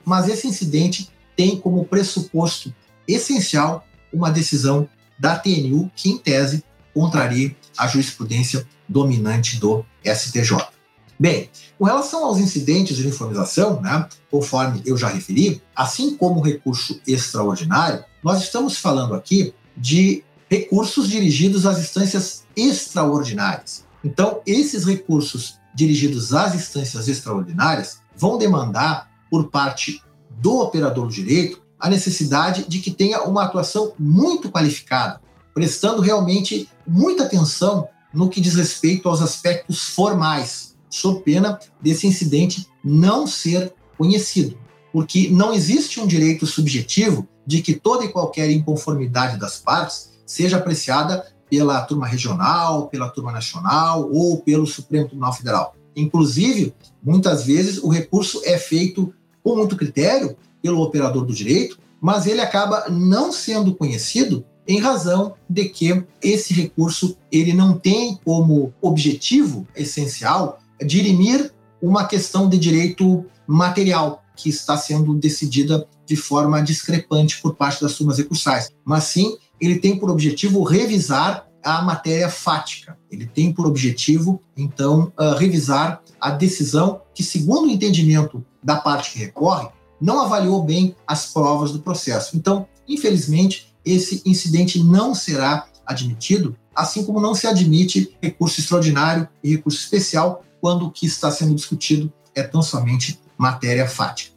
mas 0.04 0.28
esse 0.28 0.46
incidente 0.46 1.10
tem 1.36 1.56
como 1.56 1.84
pressuposto 1.84 2.74
essencial 3.06 3.86
uma 4.12 4.30
decisão 4.30 4.88
da 5.18 5.36
TNU 5.36 5.90
que, 5.94 6.10
em 6.10 6.18
tese, 6.18 6.64
contraria 6.92 7.54
a 7.76 7.86
jurisprudência 7.86 8.66
dominante 8.88 9.58
do 9.58 9.84
STJ. 10.04 10.56
Bem, 11.18 11.50
com 11.76 11.84
relação 11.84 12.24
aos 12.24 12.38
incidentes 12.38 12.96
de 12.96 13.02
uniformização, 13.02 13.80
né, 13.80 14.08
conforme 14.30 14.82
eu 14.86 14.96
já 14.96 15.08
referi, 15.08 15.60
assim 15.74 16.16
como 16.16 16.40
o 16.40 16.42
recurso 16.42 17.00
extraordinário, 17.06 18.04
nós 18.22 18.42
estamos 18.42 18.76
falando 18.76 19.14
aqui 19.14 19.52
de 19.76 20.22
recursos 20.48 21.08
dirigidos 21.08 21.66
às 21.66 21.78
instâncias 21.78 22.44
extraordinárias. 22.56 23.84
Então, 24.02 24.40
esses 24.46 24.84
recursos 24.84 25.58
dirigidos 25.74 26.32
às 26.32 26.54
instâncias 26.54 27.08
extraordinárias 27.08 28.00
vão 28.16 28.38
demandar, 28.38 29.08
por 29.30 29.50
parte 29.50 30.02
do 30.40 30.60
operador 30.60 31.06
do 31.06 31.12
direito, 31.12 31.62
a 31.78 31.88
necessidade 31.88 32.64
de 32.66 32.78
que 32.80 32.90
tenha 32.90 33.22
uma 33.22 33.44
atuação 33.44 33.92
muito 33.98 34.50
qualificada, 34.50 35.20
prestando 35.54 36.00
realmente 36.00 36.68
muita 36.86 37.24
atenção 37.24 37.86
no 38.12 38.28
que 38.28 38.40
diz 38.40 38.54
respeito 38.54 39.08
aos 39.08 39.20
aspectos 39.20 39.88
formais, 39.90 40.74
sob 40.88 41.20
pena 41.20 41.58
desse 41.80 42.06
incidente 42.06 42.66
não 42.82 43.26
ser 43.26 43.72
conhecido. 43.96 44.58
Porque 44.92 45.28
não 45.28 45.52
existe 45.52 46.00
um 46.00 46.06
direito 46.06 46.46
subjetivo 46.46 47.28
de 47.46 47.60
que 47.60 47.74
toda 47.74 48.04
e 48.04 48.08
qualquer 48.08 48.50
inconformidade 48.50 49.38
das 49.38 49.58
partes 49.58 50.07
seja 50.28 50.58
apreciada 50.58 51.26
pela 51.48 51.80
turma 51.80 52.06
regional, 52.06 52.88
pela 52.88 53.08
turma 53.08 53.32
nacional 53.32 54.08
ou 54.12 54.38
pelo 54.42 54.66
Supremo 54.66 55.06
Tribunal 55.06 55.32
Federal. 55.32 55.74
Inclusive, 55.96 56.74
muitas 57.02 57.44
vezes 57.44 57.78
o 57.78 57.88
recurso 57.88 58.42
é 58.44 58.58
feito 58.58 59.12
com 59.42 59.56
muito 59.56 59.74
critério 59.74 60.36
pelo 60.62 60.82
operador 60.82 61.24
do 61.24 61.32
direito, 61.32 61.78
mas 62.00 62.26
ele 62.26 62.42
acaba 62.42 62.88
não 62.90 63.32
sendo 63.32 63.74
conhecido 63.74 64.44
em 64.66 64.78
razão 64.78 65.34
de 65.48 65.64
que 65.70 66.04
esse 66.22 66.52
recurso 66.52 67.16
ele 67.32 67.54
não 67.54 67.78
tem 67.78 68.20
como 68.22 68.72
objetivo 68.82 69.66
essencial 69.74 70.60
dirimir 70.84 71.50
uma 71.80 72.04
questão 72.04 72.48
de 72.48 72.58
direito 72.58 73.24
material 73.46 74.22
que 74.36 74.50
está 74.50 74.76
sendo 74.76 75.14
decidida 75.14 75.88
de 76.04 76.14
forma 76.16 76.62
discrepante 76.62 77.40
por 77.40 77.54
parte 77.54 77.80
das 77.80 77.94
turmas 77.94 78.18
recursais, 78.18 78.70
mas 78.84 79.04
sim 79.04 79.36
ele 79.60 79.78
tem 79.78 79.98
por 79.98 80.10
objetivo 80.10 80.62
revisar 80.62 81.46
a 81.62 81.82
matéria 81.82 82.28
fática. 82.28 82.96
Ele 83.10 83.26
tem 83.26 83.52
por 83.52 83.66
objetivo, 83.66 84.40
então, 84.56 85.12
uh, 85.18 85.34
revisar 85.36 86.02
a 86.20 86.30
decisão 86.30 87.02
que, 87.14 87.22
segundo 87.22 87.66
o 87.66 87.70
entendimento 87.70 88.44
da 88.62 88.76
parte 88.76 89.12
que 89.12 89.18
recorre, 89.18 89.68
não 90.00 90.20
avaliou 90.20 90.62
bem 90.62 90.94
as 91.06 91.26
provas 91.26 91.72
do 91.72 91.80
processo. 91.80 92.36
Então, 92.36 92.66
infelizmente, 92.86 93.74
esse 93.84 94.22
incidente 94.24 94.82
não 94.82 95.14
será 95.14 95.66
admitido, 95.84 96.56
assim 96.74 97.04
como 97.04 97.20
não 97.20 97.34
se 97.34 97.46
admite 97.46 98.16
recurso 98.22 98.60
extraordinário 98.60 99.28
e 99.42 99.50
recurso 99.50 99.78
especial 99.78 100.44
quando 100.60 100.86
o 100.86 100.90
que 100.90 101.06
está 101.06 101.30
sendo 101.30 101.54
discutido 101.54 102.12
é 102.34 102.42
tão 102.42 102.62
somente 102.62 103.18
matéria 103.36 103.88
fática. 103.88 104.36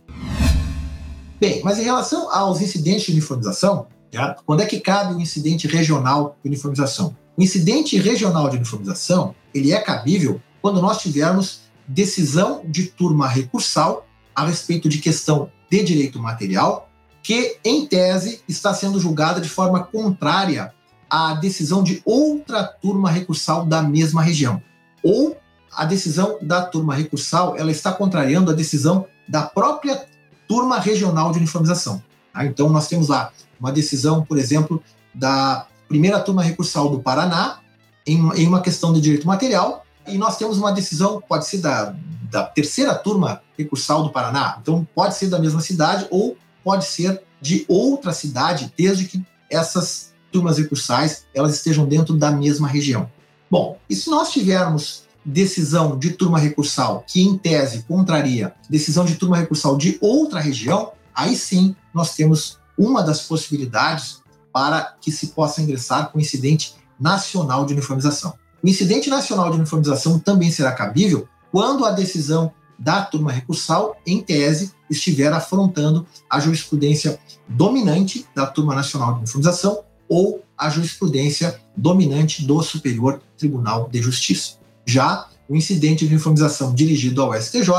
Bem, 1.40 1.62
mas 1.64 1.80
em 1.80 1.84
relação 1.84 2.32
aos 2.32 2.62
incidentes 2.62 3.06
de 3.06 3.12
uniformização, 3.12 3.88
Tá? 4.12 4.36
Quando 4.46 4.62
é 4.62 4.66
que 4.66 4.80
cabe 4.80 5.14
o 5.14 5.22
incidente 5.22 5.68
regional 5.68 6.36
de 6.44 6.50
uniformização? 6.50 7.16
O 7.38 7.42
incidente 7.42 7.98
regional 7.98 8.50
de 8.50 8.58
uniformização 8.58 9.34
ele 9.54 9.72
é 9.72 9.80
cabível 9.80 10.42
quando 10.62 10.82
nós 10.82 11.02
tivermos 11.02 11.62
decisão 11.88 12.62
de 12.66 12.86
turma 12.86 13.28
recursal 13.28 14.06
a 14.36 14.46
respeito 14.46 14.88
de 14.88 15.00
questão 15.00 15.50
de 15.70 15.84
direito 15.84 16.20
material 16.20 16.90
que, 17.24 17.58
em 17.64 17.86
tese, 17.86 18.42
está 18.48 18.74
sendo 18.74 19.00
julgada 19.00 19.40
de 19.40 19.50
forma 19.50 19.84
contrária 19.84 20.74
a 21.10 21.34
decisão 21.34 21.84
de 21.84 22.02
outra 22.06 22.64
turma 22.64 23.10
recursal 23.12 23.66
da 23.66 23.82
mesma 23.82 24.22
região. 24.22 24.62
Ou 25.04 25.38
a 25.72 25.86
decisão 25.86 26.38
da 26.42 26.62
turma 26.64 26.96
recursal 26.96 27.56
ela 27.58 27.72
está 27.72 27.92
contrariando 27.92 28.52
a 28.52 28.56
decisão 28.56 29.06
da 29.28 29.44
própria 29.44 30.06
turma 30.48 30.80
regional 30.80 31.32
de 31.32 31.38
uniformização. 31.38 32.02
Tá? 32.34 32.46
Então, 32.46 32.70
nós 32.70 32.88
temos 32.88 33.08
lá 33.08 33.32
uma 33.60 33.72
decisão, 33.72 34.24
por 34.24 34.38
exemplo, 34.38 34.82
da 35.14 35.68
primeira 35.88 36.20
turma 36.20 36.42
recursal 36.42 36.90
do 36.90 37.00
Paraná, 37.00 37.60
em, 38.06 38.18
em 38.36 38.48
uma 38.48 38.62
questão 38.62 38.92
de 38.94 39.02
direito 39.02 39.28
material, 39.28 39.86
e 40.08 40.18
nós 40.18 40.38
temos 40.38 40.58
uma 40.58 40.72
decisão, 40.72 41.22
pode 41.28 41.46
ser 41.46 41.60
da, 41.60 41.96
da 42.30 42.44
terceira 42.44 42.96
turma 42.96 43.42
recursal 43.58 44.04
do 44.04 44.10
Paraná, 44.10 44.58
então 44.62 44.88
pode 44.96 45.16
ser 45.16 45.28
da 45.28 45.38
mesma 45.38 45.62
cidade 45.62 46.08
ou 46.10 46.38
pode 46.64 46.86
ser 46.86 47.22
de 47.40 47.66
outra 47.68 48.14
cidade, 48.14 48.74
desde 48.78 49.06
que 49.06 49.24
essas 49.50 50.14
turmas 50.32 50.58
recursais 50.58 51.26
elas 51.34 51.54
estejam 51.54 51.86
dentro 51.86 52.16
da 52.16 52.32
mesma 52.32 52.68
região. 52.68 53.10
Bom, 53.50 53.78
e 53.90 53.96
se 53.96 54.10
nós 54.10 54.32
tivermos 54.32 55.04
decisão 55.26 56.00
de 56.00 56.12
turma 56.12 56.40
recursal 56.40 57.04
que, 57.06 57.22
em 57.22 57.38
tese, 57.38 57.84
contraria 57.84 58.54
decisão 58.70 59.06
de 59.06 59.16
turma 59.16 59.38
recursal 59.38 59.78
de 59.78 59.98
outra 60.02 60.40
região, 60.40 60.94
aí 61.14 61.36
sim 61.36 61.76
nós 61.94 62.16
temos 62.16 62.60
uma 62.78 63.04
das 63.04 63.22
possibilidades 63.22 64.22
para 64.52 64.96
que 65.00 65.12
se 65.12 65.28
possa 65.28 65.62
ingressar 65.62 66.12
com 66.12 66.20
incidente 66.20 66.76
nacional 67.00 67.66
de 67.66 67.74
uniformização. 67.74 68.34
O 68.64 68.68
incidente 68.68 69.10
nacional 69.10 69.50
de 69.50 69.58
uniformização 69.58 70.20
também 70.20 70.52
será 70.52 70.72
cabível 70.72 71.28
quando 71.52 71.86
a 71.86 71.92
decisão 71.92 72.52
da 72.78 73.04
turma 73.04 73.32
recursal, 73.32 73.96
em 74.06 74.22
tese, 74.22 74.74
estiver 74.90 75.32
afrontando 75.32 76.06
a 76.30 76.40
jurisprudência 76.40 77.20
dominante 77.48 78.26
da 78.36 78.48
turma 78.48 78.74
nacional 78.74 79.14
de 79.14 79.20
uniformização 79.20 79.84
ou 80.10 80.44
a 80.58 80.70
jurisprudência 80.70 81.60
dominante 81.78 82.44
do 82.44 82.62
Superior 82.62 83.22
Tribunal 83.38 83.88
de 83.90 84.02
Justiça. 84.02 84.58
Já 84.86 85.28
o 85.48 85.56
incidente 85.56 86.06
de 86.06 86.14
uniformização 86.14 86.74
dirigido 86.74 87.22
ao 87.22 87.40
STJ, 87.40 87.70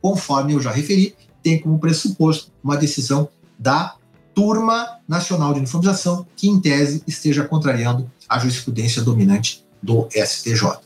conforme 0.00 0.54
eu 0.54 0.60
já 0.60 0.70
referi, 0.70 1.14
tem 1.48 1.58
como 1.58 1.78
pressuposto 1.78 2.52
uma 2.62 2.76
decisão 2.76 3.30
da 3.58 3.96
turma 4.34 4.98
nacional 5.08 5.54
de 5.54 5.60
uniformização 5.60 6.26
que, 6.36 6.46
em 6.46 6.60
tese, 6.60 7.02
esteja 7.06 7.42
contrariando 7.42 8.10
a 8.28 8.38
jurisprudência 8.38 9.00
dominante 9.00 9.64
do 9.82 10.06
STJ. 10.10 10.80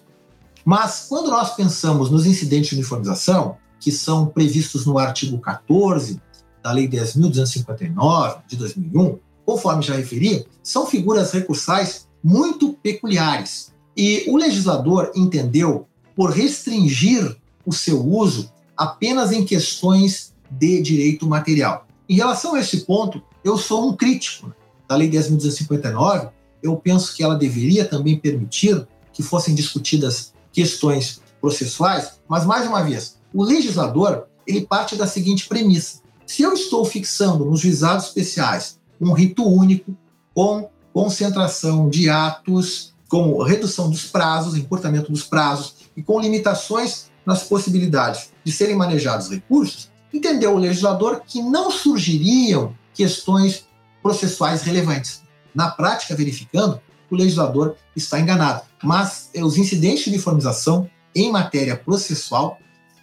Mas, 0.64 1.06
quando 1.08 1.30
nós 1.30 1.56
pensamos 1.56 2.10
nos 2.10 2.26
incidentes 2.26 2.70
de 2.70 2.76
uniformização, 2.76 3.56
que 3.80 3.90
são 3.90 4.26
previstos 4.26 4.86
no 4.86 4.98
artigo 4.98 5.36
14 5.38 6.20
da 6.62 6.70
Lei 6.70 6.88
10.259 6.88 8.42
de 8.46 8.56
2001, 8.56 9.18
conforme 9.44 9.82
já 9.82 9.96
referi, 9.96 10.46
são 10.62 10.86
figuras 10.86 11.32
recursais 11.32 12.06
muito 12.22 12.74
peculiares. 12.74 13.72
E 13.96 14.24
o 14.28 14.36
legislador 14.36 15.10
entendeu 15.16 15.88
por 16.14 16.30
restringir 16.30 17.36
o 17.66 17.72
seu 17.72 18.00
uso 18.06 18.48
apenas 18.76 19.32
em 19.32 19.44
questões 19.44 20.31
de 20.58 20.80
direito 20.80 21.26
material. 21.26 21.86
Em 22.08 22.16
relação 22.16 22.54
a 22.54 22.60
esse 22.60 22.80
ponto, 22.80 23.22
eu 23.44 23.56
sou 23.56 23.88
um 23.88 23.96
crítico 23.96 24.54
da 24.88 24.96
Lei 24.96 25.10
10.259. 25.10 26.30
Eu 26.62 26.76
penso 26.76 27.14
que 27.14 27.22
ela 27.22 27.34
deveria 27.34 27.84
também 27.84 28.18
permitir 28.18 28.86
que 29.12 29.22
fossem 29.22 29.54
discutidas 29.54 30.32
questões 30.52 31.20
processuais, 31.40 32.20
mas 32.28 32.44
mais 32.44 32.66
uma 32.66 32.82
vez, 32.82 33.18
o 33.32 33.42
legislador 33.42 34.26
ele 34.46 34.62
parte 34.62 34.96
da 34.96 35.06
seguinte 35.06 35.48
premissa: 35.48 36.00
se 36.26 36.42
eu 36.42 36.52
estou 36.52 36.84
fixando 36.84 37.44
nos 37.44 37.60
juizados 37.60 38.06
especiais 38.06 38.78
um 39.00 39.12
rito 39.12 39.44
único 39.44 39.96
com 40.34 40.70
concentração 40.92 41.88
de 41.88 42.08
atos, 42.08 42.94
com 43.08 43.42
redução 43.42 43.90
dos 43.90 44.04
prazos, 44.04 44.54
encurtamento 44.54 45.10
dos 45.10 45.24
prazos 45.24 45.74
e 45.96 46.02
com 46.02 46.20
limitações 46.20 47.10
nas 47.26 47.42
possibilidades 47.42 48.30
de 48.44 48.52
serem 48.52 48.76
manejados 48.76 49.28
recursos, 49.28 49.90
entendeu 50.12 50.54
o 50.54 50.58
legislador 50.58 51.22
que 51.26 51.42
não 51.42 51.70
surgiriam 51.70 52.74
questões 52.94 53.66
processuais 54.02 54.62
relevantes. 54.62 55.22
Na 55.54 55.70
prática, 55.70 56.14
verificando, 56.14 56.80
o 57.10 57.16
legislador 57.16 57.76
está 57.94 58.18
enganado. 58.18 58.62
Mas 58.82 59.30
eh, 59.34 59.44
os 59.44 59.56
incidentes 59.56 60.04
de 60.04 60.10
uniformização 60.10 60.90
em 61.14 61.30
matéria 61.30 61.76
processual, 61.76 62.58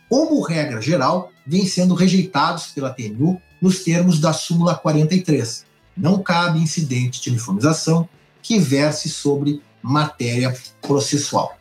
como 0.10 0.42
regra 0.42 0.82
geral, 0.82 1.32
vêm 1.46 1.66
sendo 1.66 1.94
rejeitados 1.94 2.68
pela 2.68 2.90
TNU 2.90 3.40
nos 3.62 3.84
termos 3.84 4.20
da 4.20 4.34
súmula 4.34 4.76
43. 4.76 5.66
Não 5.96 6.22
cabe 6.22 6.60
incidente 6.60 7.22
de 7.22 7.30
uniformização 7.30 8.08
que 8.42 8.60
verse 8.60 9.10
sobre 9.10 9.62
matéria 9.82 10.56
processual. 10.82 11.58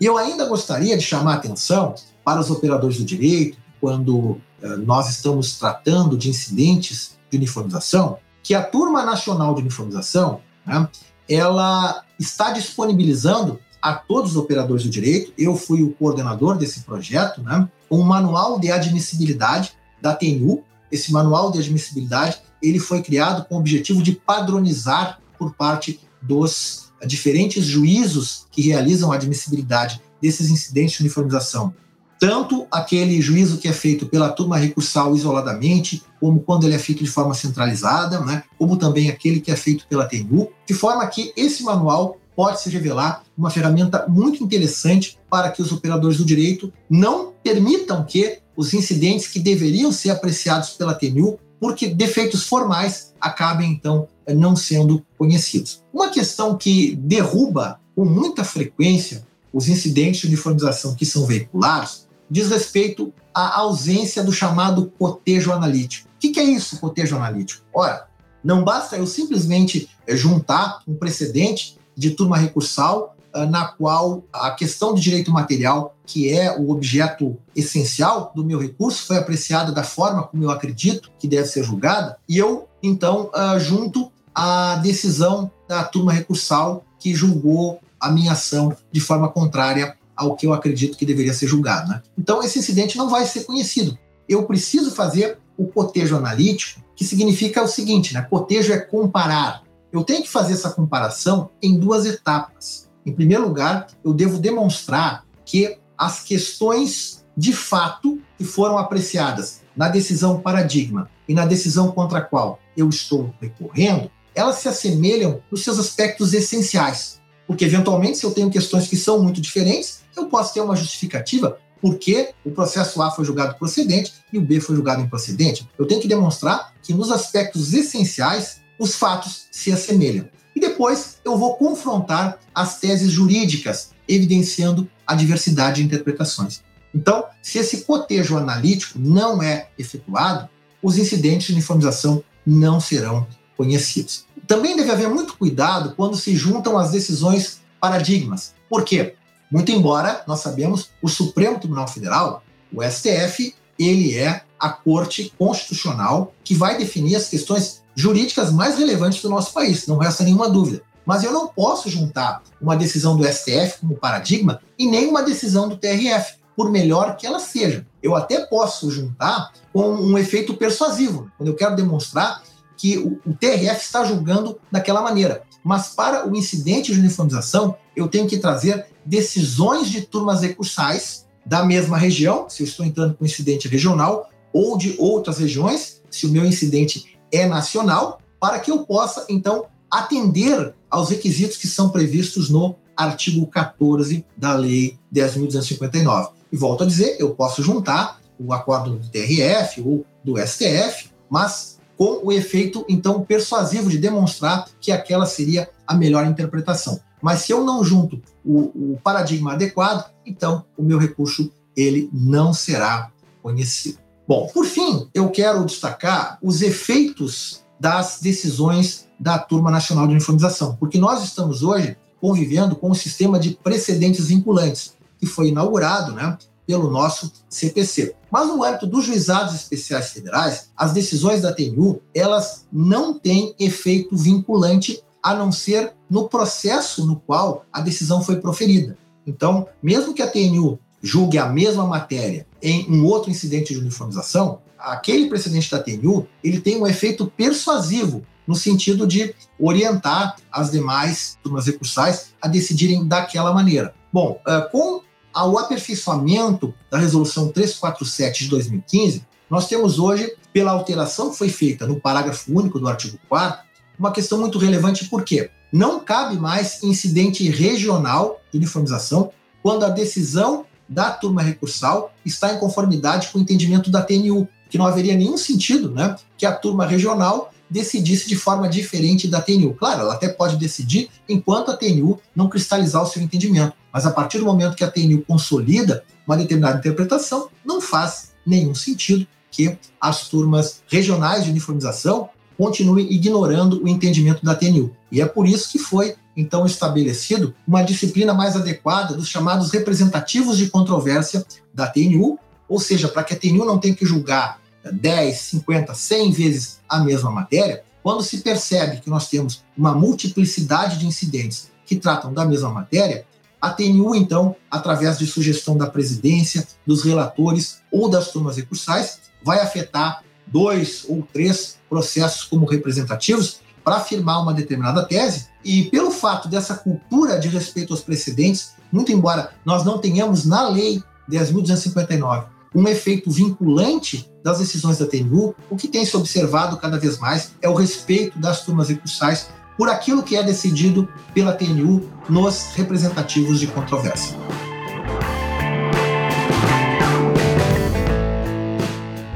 E 0.00 0.04
eu 0.04 0.18
ainda 0.18 0.46
gostaria 0.46 0.96
de 0.96 1.02
chamar 1.02 1.32
a 1.32 1.36
atenção 1.36 1.94
para 2.24 2.40
os 2.40 2.50
operadores 2.50 2.98
do 2.98 3.04
direito, 3.04 3.56
quando 3.80 4.40
nós 4.84 5.08
estamos 5.10 5.58
tratando 5.58 6.16
de 6.16 6.28
incidentes 6.28 7.16
de 7.30 7.36
uniformização, 7.36 8.18
que 8.42 8.54
a 8.54 8.62
Turma 8.62 9.04
Nacional 9.04 9.54
de 9.54 9.60
Uniformização 9.60 10.40
né, 10.64 10.88
ela 11.28 12.02
está 12.18 12.52
disponibilizando 12.52 13.58
a 13.82 13.94
todos 13.94 14.32
os 14.32 14.36
operadores 14.36 14.84
do 14.84 14.90
direito, 14.90 15.32
eu 15.36 15.56
fui 15.56 15.82
o 15.82 15.92
coordenador 15.92 16.56
desse 16.56 16.80
projeto, 16.80 17.42
né, 17.42 17.68
um 17.90 18.02
manual 18.02 18.58
de 18.58 18.70
admissibilidade 18.70 19.72
da 20.00 20.14
TNU. 20.14 20.64
Esse 20.90 21.12
manual 21.12 21.50
de 21.50 21.58
admissibilidade 21.58 22.40
ele 22.62 22.78
foi 22.78 23.02
criado 23.02 23.44
com 23.44 23.56
o 23.56 23.58
objetivo 23.58 24.02
de 24.02 24.12
padronizar 24.12 25.20
por 25.38 25.54
parte 25.54 26.00
dos 26.22 26.92
diferentes 27.06 27.64
juízos 27.64 28.46
que 28.50 28.62
realizam 28.62 29.12
a 29.12 29.16
admissibilidade 29.16 30.00
desses 30.20 30.50
incidentes 30.50 30.96
de 30.96 31.02
uniformização 31.02 31.74
tanto 32.18 32.66
aquele 32.70 33.20
juízo 33.20 33.58
que 33.58 33.68
é 33.68 33.72
feito 33.72 34.06
pela 34.06 34.30
turma 34.30 34.56
recursal 34.56 35.14
isoladamente, 35.14 36.02
como 36.20 36.40
quando 36.40 36.64
ele 36.64 36.74
é 36.74 36.78
feito 36.78 37.04
de 37.04 37.10
forma 37.10 37.34
centralizada, 37.34 38.20
né, 38.20 38.42
como 38.58 38.76
também 38.76 39.08
aquele 39.08 39.40
que 39.40 39.50
é 39.50 39.56
feito 39.56 39.86
pela 39.86 40.06
TNU, 40.06 40.48
de 40.66 40.74
forma 40.74 41.06
que 41.06 41.32
esse 41.36 41.62
manual 41.62 42.18
pode 42.34 42.60
se 42.60 42.68
revelar 42.68 43.22
uma 43.36 43.50
ferramenta 43.50 44.06
muito 44.08 44.44
interessante 44.44 45.18
para 45.30 45.50
que 45.50 45.62
os 45.62 45.72
operadores 45.72 46.18
do 46.18 46.24
direito 46.24 46.72
não 46.88 47.32
permitam 47.42 48.04
que 48.04 48.38
os 48.56 48.74
incidentes 48.74 49.28
que 49.28 49.38
deveriam 49.38 49.90
ser 49.90 50.10
apreciados 50.10 50.70
pela 50.70 50.94
TNU, 50.94 51.38
porque 51.58 51.88
defeitos 51.88 52.46
formais 52.46 53.14
acabem 53.20 53.72
então 53.72 54.08
não 54.34 54.54
sendo 54.54 55.04
conhecidos. 55.16 55.82
Uma 55.92 56.08
questão 56.08 56.56
que 56.56 56.96
derruba 56.96 57.80
com 57.94 58.04
muita 58.04 58.44
frequência 58.44 59.26
os 59.52 59.68
incidentes 59.68 60.20
de 60.20 60.26
uniformização 60.26 60.94
que 60.94 61.06
são 61.06 61.24
veiculados 61.24 62.05
diz 62.30 62.48
respeito 62.48 63.12
à 63.34 63.58
ausência 63.58 64.22
do 64.22 64.32
chamado 64.32 64.92
cotejo 64.98 65.52
analítico. 65.52 66.08
O 66.08 66.18
que 66.18 66.40
é 66.40 66.44
isso, 66.44 66.80
cotejo 66.80 67.16
analítico? 67.16 67.64
Ora, 67.72 68.06
não 68.42 68.64
basta 68.64 68.96
eu 68.96 69.06
simplesmente 69.06 69.88
eh, 70.06 70.16
juntar 70.16 70.80
um 70.86 70.94
precedente 70.94 71.78
de 71.96 72.10
turma 72.10 72.36
recursal 72.36 73.16
eh, 73.34 73.46
na 73.46 73.66
qual 73.66 74.22
a 74.32 74.50
questão 74.52 74.94
de 74.94 75.00
direito 75.00 75.30
material, 75.30 75.94
que 76.06 76.32
é 76.32 76.56
o 76.56 76.70
objeto 76.70 77.36
essencial 77.54 78.32
do 78.34 78.44
meu 78.44 78.58
recurso, 78.58 79.06
foi 79.06 79.16
apreciada 79.16 79.72
da 79.72 79.82
forma 79.82 80.22
como 80.22 80.44
eu 80.44 80.50
acredito 80.50 81.10
que 81.18 81.28
deve 81.28 81.48
ser 81.48 81.64
julgada, 81.64 82.16
e 82.28 82.38
eu, 82.38 82.68
então, 82.82 83.30
eh, 83.34 83.58
junto 83.58 84.10
a 84.34 84.76
decisão 84.76 85.50
da 85.68 85.82
turma 85.82 86.12
recursal 86.12 86.84
que 86.98 87.14
julgou 87.14 87.80
a 87.98 88.10
minha 88.10 88.32
ação 88.32 88.76
de 88.92 89.00
forma 89.00 89.28
contrária 89.28 89.96
ao 90.16 90.34
que 90.34 90.46
eu 90.46 90.52
acredito 90.52 90.96
que 90.96 91.06
deveria 91.06 91.34
ser 91.34 91.46
julgado. 91.46 91.88
Né? 91.90 92.02
Então, 92.18 92.42
esse 92.42 92.58
incidente 92.58 92.96
não 92.96 93.08
vai 93.08 93.26
ser 93.26 93.44
conhecido. 93.44 93.98
Eu 94.28 94.44
preciso 94.44 94.90
fazer 94.90 95.38
o 95.56 95.66
cotejo 95.66 96.16
analítico, 96.16 96.80
que 96.94 97.04
significa 97.04 97.62
o 97.62 97.68
seguinte: 97.68 98.14
né? 98.14 98.22
cotejo 98.22 98.72
é 98.72 98.78
comparar. 98.78 99.62
Eu 99.92 100.02
tenho 100.02 100.22
que 100.22 100.28
fazer 100.28 100.54
essa 100.54 100.70
comparação 100.70 101.50
em 101.62 101.78
duas 101.78 102.04
etapas. 102.04 102.88
Em 103.04 103.12
primeiro 103.12 103.44
lugar, 103.44 103.86
eu 104.04 104.12
devo 104.12 104.38
demonstrar 104.38 105.24
que 105.44 105.78
as 105.96 106.22
questões 106.22 107.24
de 107.36 107.52
fato 107.52 108.20
que 108.36 108.44
foram 108.44 108.78
apreciadas 108.78 109.60
na 109.76 109.88
decisão 109.88 110.40
paradigma 110.40 111.08
e 111.28 111.34
na 111.34 111.44
decisão 111.44 111.92
contra 111.92 112.18
a 112.18 112.22
qual 112.22 112.58
eu 112.76 112.88
estou 112.88 113.32
recorrendo, 113.40 114.10
elas 114.34 114.56
se 114.56 114.68
assemelham 114.68 115.40
nos 115.50 115.62
seus 115.62 115.78
aspectos 115.78 116.32
essenciais. 116.32 117.20
Porque, 117.46 117.64
eventualmente, 117.64 118.18
se 118.18 118.24
eu 118.24 118.32
tenho 118.32 118.50
questões 118.50 118.88
que 118.88 118.96
são 118.96 119.22
muito 119.22 119.40
diferentes, 119.40 120.00
eu 120.16 120.26
posso 120.26 120.54
ter 120.54 120.60
uma 120.60 120.76
justificativa 120.76 121.58
porque 121.80 122.30
o 122.44 122.50
processo 122.50 123.00
A 123.02 123.10
foi 123.10 123.24
julgado 123.24 123.56
procedente 123.58 124.14
e 124.32 124.38
o 124.38 124.40
B 124.40 124.60
foi 124.60 124.74
julgado 124.74 125.02
improcedente. 125.02 125.68
Eu 125.78 125.86
tenho 125.86 126.00
que 126.00 126.08
demonstrar 126.08 126.74
que 126.82 126.94
nos 126.94 127.10
aspectos 127.10 127.74
essenciais 127.74 128.60
os 128.78 128.94
fatos 128.94 129.46
se 129.50 129.72
assemelham. 129.72 130.28
E 130.54 130.60
depois 130.60 131.18
eu 131.24 131.36
vou 131.36 131.56
confrontar 131.56 132.38
as 132.54 132.80
teses 132.80 133.10
jurídicas, 133.10 133.90
evidenciando 134.08 134.88
a 135.06 135.14
diversidade 135.14 135.76
de 135.76 135.86
interpretações. 135.86 136.62
Então, 136.94 137.24
se 137.42 137.58
esse 137.58 137.82
cotejo 137.82 138.38
analítico 138.38 138.98
não 138.98 139.42
é 139.42 139.68
efetuado, 139.78 140.48
os 140.82 140.96
incidentes 140.96 141.48
de 141.48 141.52
uniformização 141.52 142.24
não 142.44 142.80
serão 142.80 143.26
conhecidos. 143.56 144.26
também 144.46 144.76
deve 144.76 144.90
haver 144.92 145.08
muito 145.08 145.36
cuidado 145.36 145.94
quando 145.96 146.16
se 146.16 146.36
juntam 146.36 146.78
as 146.78 146.90
decisões 146.90 147.60
paradigmas. 147.80 148.54
Por 148.68 148.84
quê? 148.84 149.14
Muito 149.50 149.70
embora 149.70 150.22
nós 150.26 150.40
sabemos 150.40 150.90
o 151.00 151.08
Supremo 151.08 151.58
Tribunal 151.58 151.88
Federal, 151.88 152.42
o 152.72 152.82
STF, 152.82 153.54
ele 153.78 154.16
é 154.16 154.42
a 154.58 154.70
corte 154.70 155.32
constitucional 155.38 156.32
que 156.42 156.54
vai 156.54 156.78
definir 156.78 157.16
as 157.16 157.28
questões 157.28 157.82
jurídicas 157.94 158.52
mais 158.52 158.78
relevantes 158.78 159.22
do 159.22 159.30
nosso 159.30 159.52
país, 159.52 159.86
não 159.86 159.98
resta 159.98 160.24
nenhuma 160.24 160.48
dúvida. 160.48 160.82
Mas 161.04 161.22
eu 161.22 161.32
não 161.32 161.46
posso 161.46 161.88
juntar 161.88 162.42
uma 162.60 162.76
decisão 162.76 163.16
do 163.16 163.24
STF 163.24 163.78
como 163.80 163.96
paradigma 163.96 164.60
e 164.76 164.86
nem 164.86 165.08
uma 165.08 165.22
decisão 165.22 165.68
do 165.68 165.76
TRF, 165.76 166.34
por 166.56 166.70
melhor 166.70 167.16
que 167.16 167.26
ela 167.26 167.38
seja. 167.38 167.86
Eu 168.02 168.16
até 168.16 168.44
posso 168.46 168.90
juntar 168.90 169.52
com 169.72 169.88
um 169.94 170.18
efeito 170.18 170.54
persuasivo, 170.54 171.30
quando 171.36 171.50
eu 171.50 171.54
quero 171.54 171.76
demonstrar 171.76 172.42
que 172.76 172.98
o, 172.98 173.34
TRF 173.34 173.80
está 173.80 174.04
julgando 174.04 174.58
daquela 174.70 175.00
maneira. 175.00 175.42
Mas 175.66 175.88
para 175.88 176.28
o 176.28 176.36
incidente 176.36 176.92
de 176.92 177.00
uniformização, 177.00 177.74
eu 177.96 178.06
tenho 178.06 178.28
que 178.28 178.38
trazer 178.38 178.86
decisões 179.04 179.90
de 179.90 180.02
turmas 180.02 180.42
recursais 180.42 181.26
da 181.44 181.64
mesma 181.64 181.98
região, 181.98 182.48
se 182.48 182.62
eu 182.62 182.68
estou 182.68 182.86
entrando 182.86 183.14
com 183.14 183.24
incidente 183.24 183.66
regional, 183.66 184.30
ou 184.52 184.78
de 184.78 184.94
outras 184.96 185.38
regiões, 185.38 186.00
se 186.08 186.24
o 186.24 186.28
meu 186.30 186.44
incidente 186.44 187.18
é 187.32 187.46
nacional, 187.46 188.20
para 188.38 188.60
que 188.60 188.70
eu 188.70 188.86
possa, 188.86 189.26
então, 189.28 189.66
atender 189.90 190.72
aos 190.88 191.10
requisitos 191.10 191.56
que 191.56 191.66
são 191.66 191.88
previstos 191.88 192.48
no 192.48 192.76
artigo 192.96 193.44
14 193.48 194.24
da 194.36 194.54
Lei 194.54 194.96
10.259. 195.12 196.30
E 196.52 196.56
volto 196.56 196.84
a 196.84 196.86
dizer, 196.86 197.16
eu 197.18 197.30
posso 197.34 197.60
juntar 197.60 198.20
o 198.38 198.52
acordo 198.52 198.90
do 198.92 199.08
TRF 199.08 199.80
ou 199.80 200.06
do 200.22 200.38
STF, 200.38 201.10
mas 201.28 201.75
com 201.96 202.20
o 202.24 202.32
efeito, 202.32 202.84
então, 202.88 203.22
persuasivo 203.22 203.88
de 203.88 203.98
demonstrar 203.98 204.68
que 204.80 204.92
aquela 204.92 205.26
seria 205.26 205.68
a 205.86 205.94
melhor 205.94 206.26
interpretação. 206.26 207.00
Mas 207.22 207.40
se 207.40 207.52
eu 207.52 207.64
não 207.64 207.82
junto 207.82 208.20
o, 208.44 208.92
o 208.92 209.00
paradigma 209.02 209.52
adequado, 209.52 210.10
então 210.24 210.64
o 210.76 210.82
meu 210.82 210.98
recurso 210.98 211.50
ele 211.76 212.08
não 212.12 212.52
será 212.52 213.10
conhecido. 213.42 213.98
Bom, 214.28 214.48
por 214.52 214.66
fim, 214.66 215.08
eu 215.14 215.30
quero 215.30 215.64
destacar 215.64 216.38
os 216.42 216.62
efeitos 216.62 217.64
das 217.78 218.20
decisões 218.20 219.06
da 219.18 219.38
Turma 219.38 219.70
Nacional 219.70 220.06
de 220.06 220.12
Uniformização, 220.12 220.76
porque 220.76 220.98
nós 220.98 221.22
estamos 221.22 221.62
hoje 221.62 221.96
convivendo 222.20 222.74
com 222.74 222.90
o 222.90 222.94
sistema 222.94 223.38
de 223.38 223.50
precedentes 223.62 224.26
vinculantes, 224.26 224.96
que 225.18 225.26
foi 225.26 225.48
inaugurado 225.48 226.12
né, 226.12 226.36
pelo 226.66 226.90
nosso 226.90 227.32
CPC. 227.48 228.14
Mas 228.30 228.48
no 228.48 228.62
âmbito 228.64 228.86
dos 228.86 229.04
juizados 229.04 229.54
especiais 229.54 230.10
federais, 230.10 230.70
as 230.76 230.92
decisões 230.92 231.42
da 231.42 231.52
TNU, 231.52 232.02
elas 232.14 232.66
não 232.72 233.18
têm 233.18 233.54
efeito 233.58 234.16
vinculante 234.16 235.02
a 235.22 235.34
não 235.34 235.50
ser 235.50 235.92
no 236.08 236.28
processo 236.28 237.06
no 237.06 237.16
qual 237.16 237.64
a 237.72 237.80
decisão 237.80 238.22
foi 238.22 238.36
proferida. 238.36 238.96
Então, 239.26 239.66
mesmo 239.82 240.14
que 240.14 240.22
a 240.22 240.30
TNU 240.30 240.78
julgue 241.02 241.38
a 241.38 241.48
mesma 241.48 241.86
matéria 241.86 242.46
em 242.62 242.90
um 242.90 243.04
outro 243.04 243.30
incidente 243.30 243.72
de 243.72 243.80
uniformização, 243.80 244.60
aquele 244.78 245.28
precedente 245.28 245.70
da 245.70 245.82
TNU 245.82 246.26
ele 246.42 246.60
tem 246.60 246.80
um 246.80 246.86
efeito 246.86 247.26
persuasivo 247.26 248.22
no 248.46 248.54
sentido 248.54 249.06
de 249.06 249.34
orientar 249.58 250.36
as 250.50 250.70
demais 250.70 251.36
turmas 251.42 251.66
recursais 251.66 252.34
a 252.40 252.46
decidirem 252.46 253.06
daquela 253.06 253.52
maneira. 253.52 253.94
Bom, 254.12 254.40
eh, 254.46 254.68
com 254.70 255.00
o 255.44 255.58
aperfeiçoamento 255.58 256.72
da 256.90 256.98
Resolução 256.98 257.48
347 257.48 258.44
de 258.44 258.50
2015, 258.50 259.26
nós 259.50 259.68
temos 259.68 259.98
hoje, 259.98 260.32
pela 260.52 260.72
alteração 260.72 261.30
que 261.30 261.36
foi 261.36 261.48
feita 261.48 261.86
no 261.86 262.00
parágrafo 262.00 262.50
único 262.52 262.78
do 262.78 262.88
artigo 262.88 263.18
4 263.28 263.66
uma 263.98 264.12
questão 264.12 264.38
muito 264.38 264.58
relevante, 264.58 265.06
porque 265.06 265.50
não 265.72 266.00
cabe 266.00 266.36
mais 266.36 266.82
incidente 266.82 267.48
regional 267.50 268.40
de 268.52 268.58
uniformização 268.58 269.30
quando 269.62 269.84
a 269.84 269.88
decisão 269.88 270.64
da 270.88 271.10
turma 271.10 271.42
recursal 271.42 272.12
está 272.24 272.52
em 272.52 272.58
conformidade 272.58 273.28
com 273.28 273.38
o 273.38 273.42
entendimento 273.42 273.90
da 273.90 274.02
TNU, 274.02 274.46
que 274.70 274.78
não 274.78 274.86
haveria 274.86 275.16
nenhum 275.16 275.36
sentido 275.36 275.90
né, 275.90 276.14
que 276.36 276.46
a 276.46 276.52
turma 276.52 276.86
regional 276.86 277.52
decidisse 277.68 278.28
de 278.28 278.36
forma 278.36 278.68
diferente 278.68 279.26
da 279.26 279.40
TNU. 279.40 279.74
Claro, 279.74 280.02
ela 280.02 280.14
até 280.14 280.28
pode 280.28 280.56
decidir 280.56 281.08
enquanto 281.28 281.70
a 281.70 281.76
TNU 281.76 282.20
não 282.34 282.48
cristalizar 282.48 283.02
o 283.02 283.06
seu 283.06 283.20
entendimento, 283.20 283.72
mas 283.96 284.04
a 284.04 284.10
partir 284.10 284.40
do 284.40 284.44
momento 284.44 284.76
que 284.76 284.84
a 284.84 284.90
TNU 284.90 285.24
consolida 285.26 286.04
uma 286.26 286.36
determinada 286.36 286.76
interpretação, 286.76 287.48
não 287.64 287.80
faz 287.80 288.32
nenhum 288.44 288.74
sentido 288.74 289.26
que 289.50 289.78
as 289.98 290.28
turmas 290.28 290.82
regionais 290.86 291.44
de 291.44 291.50
uniformização 291.50 292.28
continue 292.58 293.10
ignorando 293.10 293.82
o 293.82 293.88
entendimento 293.88 294.44
da 294.44 294.54
TNU. 294.54 294.94
E 295.10 295.22
é 295.22 295.24
por 295.24 295.48
isso 295.48 295.72
que 295.72 295.78
foi, 295.78 296.14
então, 296.36 296.66
estabelecido 296.66 297.54
uma 297.66 297.82
disciplina 297.82 298.34
mais 298.34 298.54
adequada 298.54 299.14
dos 299.14 299.28
chamados 299.28 299.70
representativos 299.70 300.58
de 300.58 300.68
controvérsia 300.68 301.42
da 301.72 301.86
TNU, 301.86 302.38
ou 302.68 302.78
seja, 302.78 303.08
para 303.08 303.24
que 303.24 303.32
a 303.32 303.38
TNU 303.38 303.64
não 303.64 303.78
tenha 303.78 303.94
que 303.94 304.04
julgar 304.04 304.60
10, 304.92 305.38
50, 305.38 305.94
100 305.94 306.32
vezes 306.32 306.80
a 306.86 306.98
mesma 306.98 307.30
matéria, 307.30 307.82
quando 308.02 308.22
se 308.22 308.42
percebe 308.42 309.00
que 309.00 309.08
nós 309.08 309.30
temos 309.30 309.64
uma 309.74 309.94
multiplicidade 309.94 310.98
de 310.98 311.06
incidentes 311.06 311.70
que 311.86 311.96
tratam 311.96 312.34
da 312.34 312.44
mesma 312.44 312.68
matéria, 312.68 313.24
a 313.66 313.72
TNU, 313.72 314.14
então, 314.14 314.56
através 314.70 315.18
de 315.18 315.26
sugestão 315.26 315.76
da 315.76 315.86
presidência, 315.86 316.66
dos 316.86 317.02
relatores 317.02 317.82
ou 317.90 318.08
das 318.08 318.30
turmas 318.30 318.56
recursais, 318.56 319.20
vai 319.44 319.60
afetar 319.60 320.22
dois 320.46 321.04
ou 321.08 321.26
três 321.32 321.78
processos 321.88 322.44
como 322.44 322.66
representativos 322.66 323.60
para 323.84 323.96
afirmar 323.96 324.42
uma 324.42 324.54
determinada 324.54 325.04
tese. 325.04 325.48
E 325.64 325.84
pelo 325.84 326.10
fato 326.10 326.48
dessa 326.48 326.74
cultura 326.74 327.38
de 327.38 327.48
respeito 327.48 327.92
aos 327.92 328.02
precedentes, 328.02 328.74
muito 328.90 329.12
embora 329.12 329.52
nós 329.64 329.84
não 329.84 329.98
tenhamos 329.98 330.44
na 330.44 330.68
lei 330.68 331.02
10.259 331.30 332.56
um 332.76 332.86
efeito 332.86 333.30
vinculante 333.30 334.30
das 334.44 334.58
decisões 334.58 334.98
da 334.98 335.06
TNU, 335.06 335.54
o 335.70 335.76
que 335.76 335.88
tem 335.88 336.04
se 336.04 336.14
observado 336.14 336.76
cada 336.76 336.98
vez 336.98 337.18
mais 337.18 337.52
é 337.62 337.68
o 337.70 337.74
respeito 337.74 338.38
das 338.38 338.66
turmas 338.66 338.90
recursais 338.90 339.48
por 339.76 339.88
aquilo 339.88 340.22
que 340.22 340.36
é 340.36 340.42
decidido 340.42 341.08
pela 341.34 341.52
TNU 341.52 342.08
nos 342.28 342.72
representativos 342.74 343.60
de 343.60 343.66
controvérsia. 343.66 344.36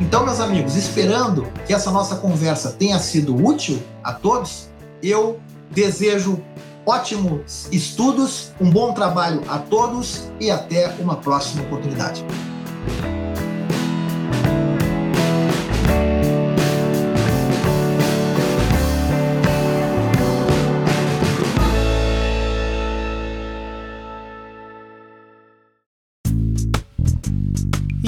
Então, 0.00 0.24
meus 0.24 0.40
amigos, 0.40 0.74
esperando 0.74 1.46
que 1.66 1.72
essa 1.72 1.90
nossa 1.90 2.16
conversa 2.16 2.72
tenha 2.72 2.98
sido 2.98 3.36
útil 3.36 3.80
a 4.02 4.12
todos, 4.12 4.68
eu 5.02 5.38
desejo 5.70 6.42
ótimos 6.84 7.68
estudos, 7.70 8.50
um 8.60 8.68
bom 8.68 8.92
trabalho 8.92 9.42
a 9.48 9.58
todos 9.58 10.30
e 10.40 10.50
até 10.50 10.88
uma 10.98 11.16
próxima 11.16 11.62
oportunidade. 11.62 12.24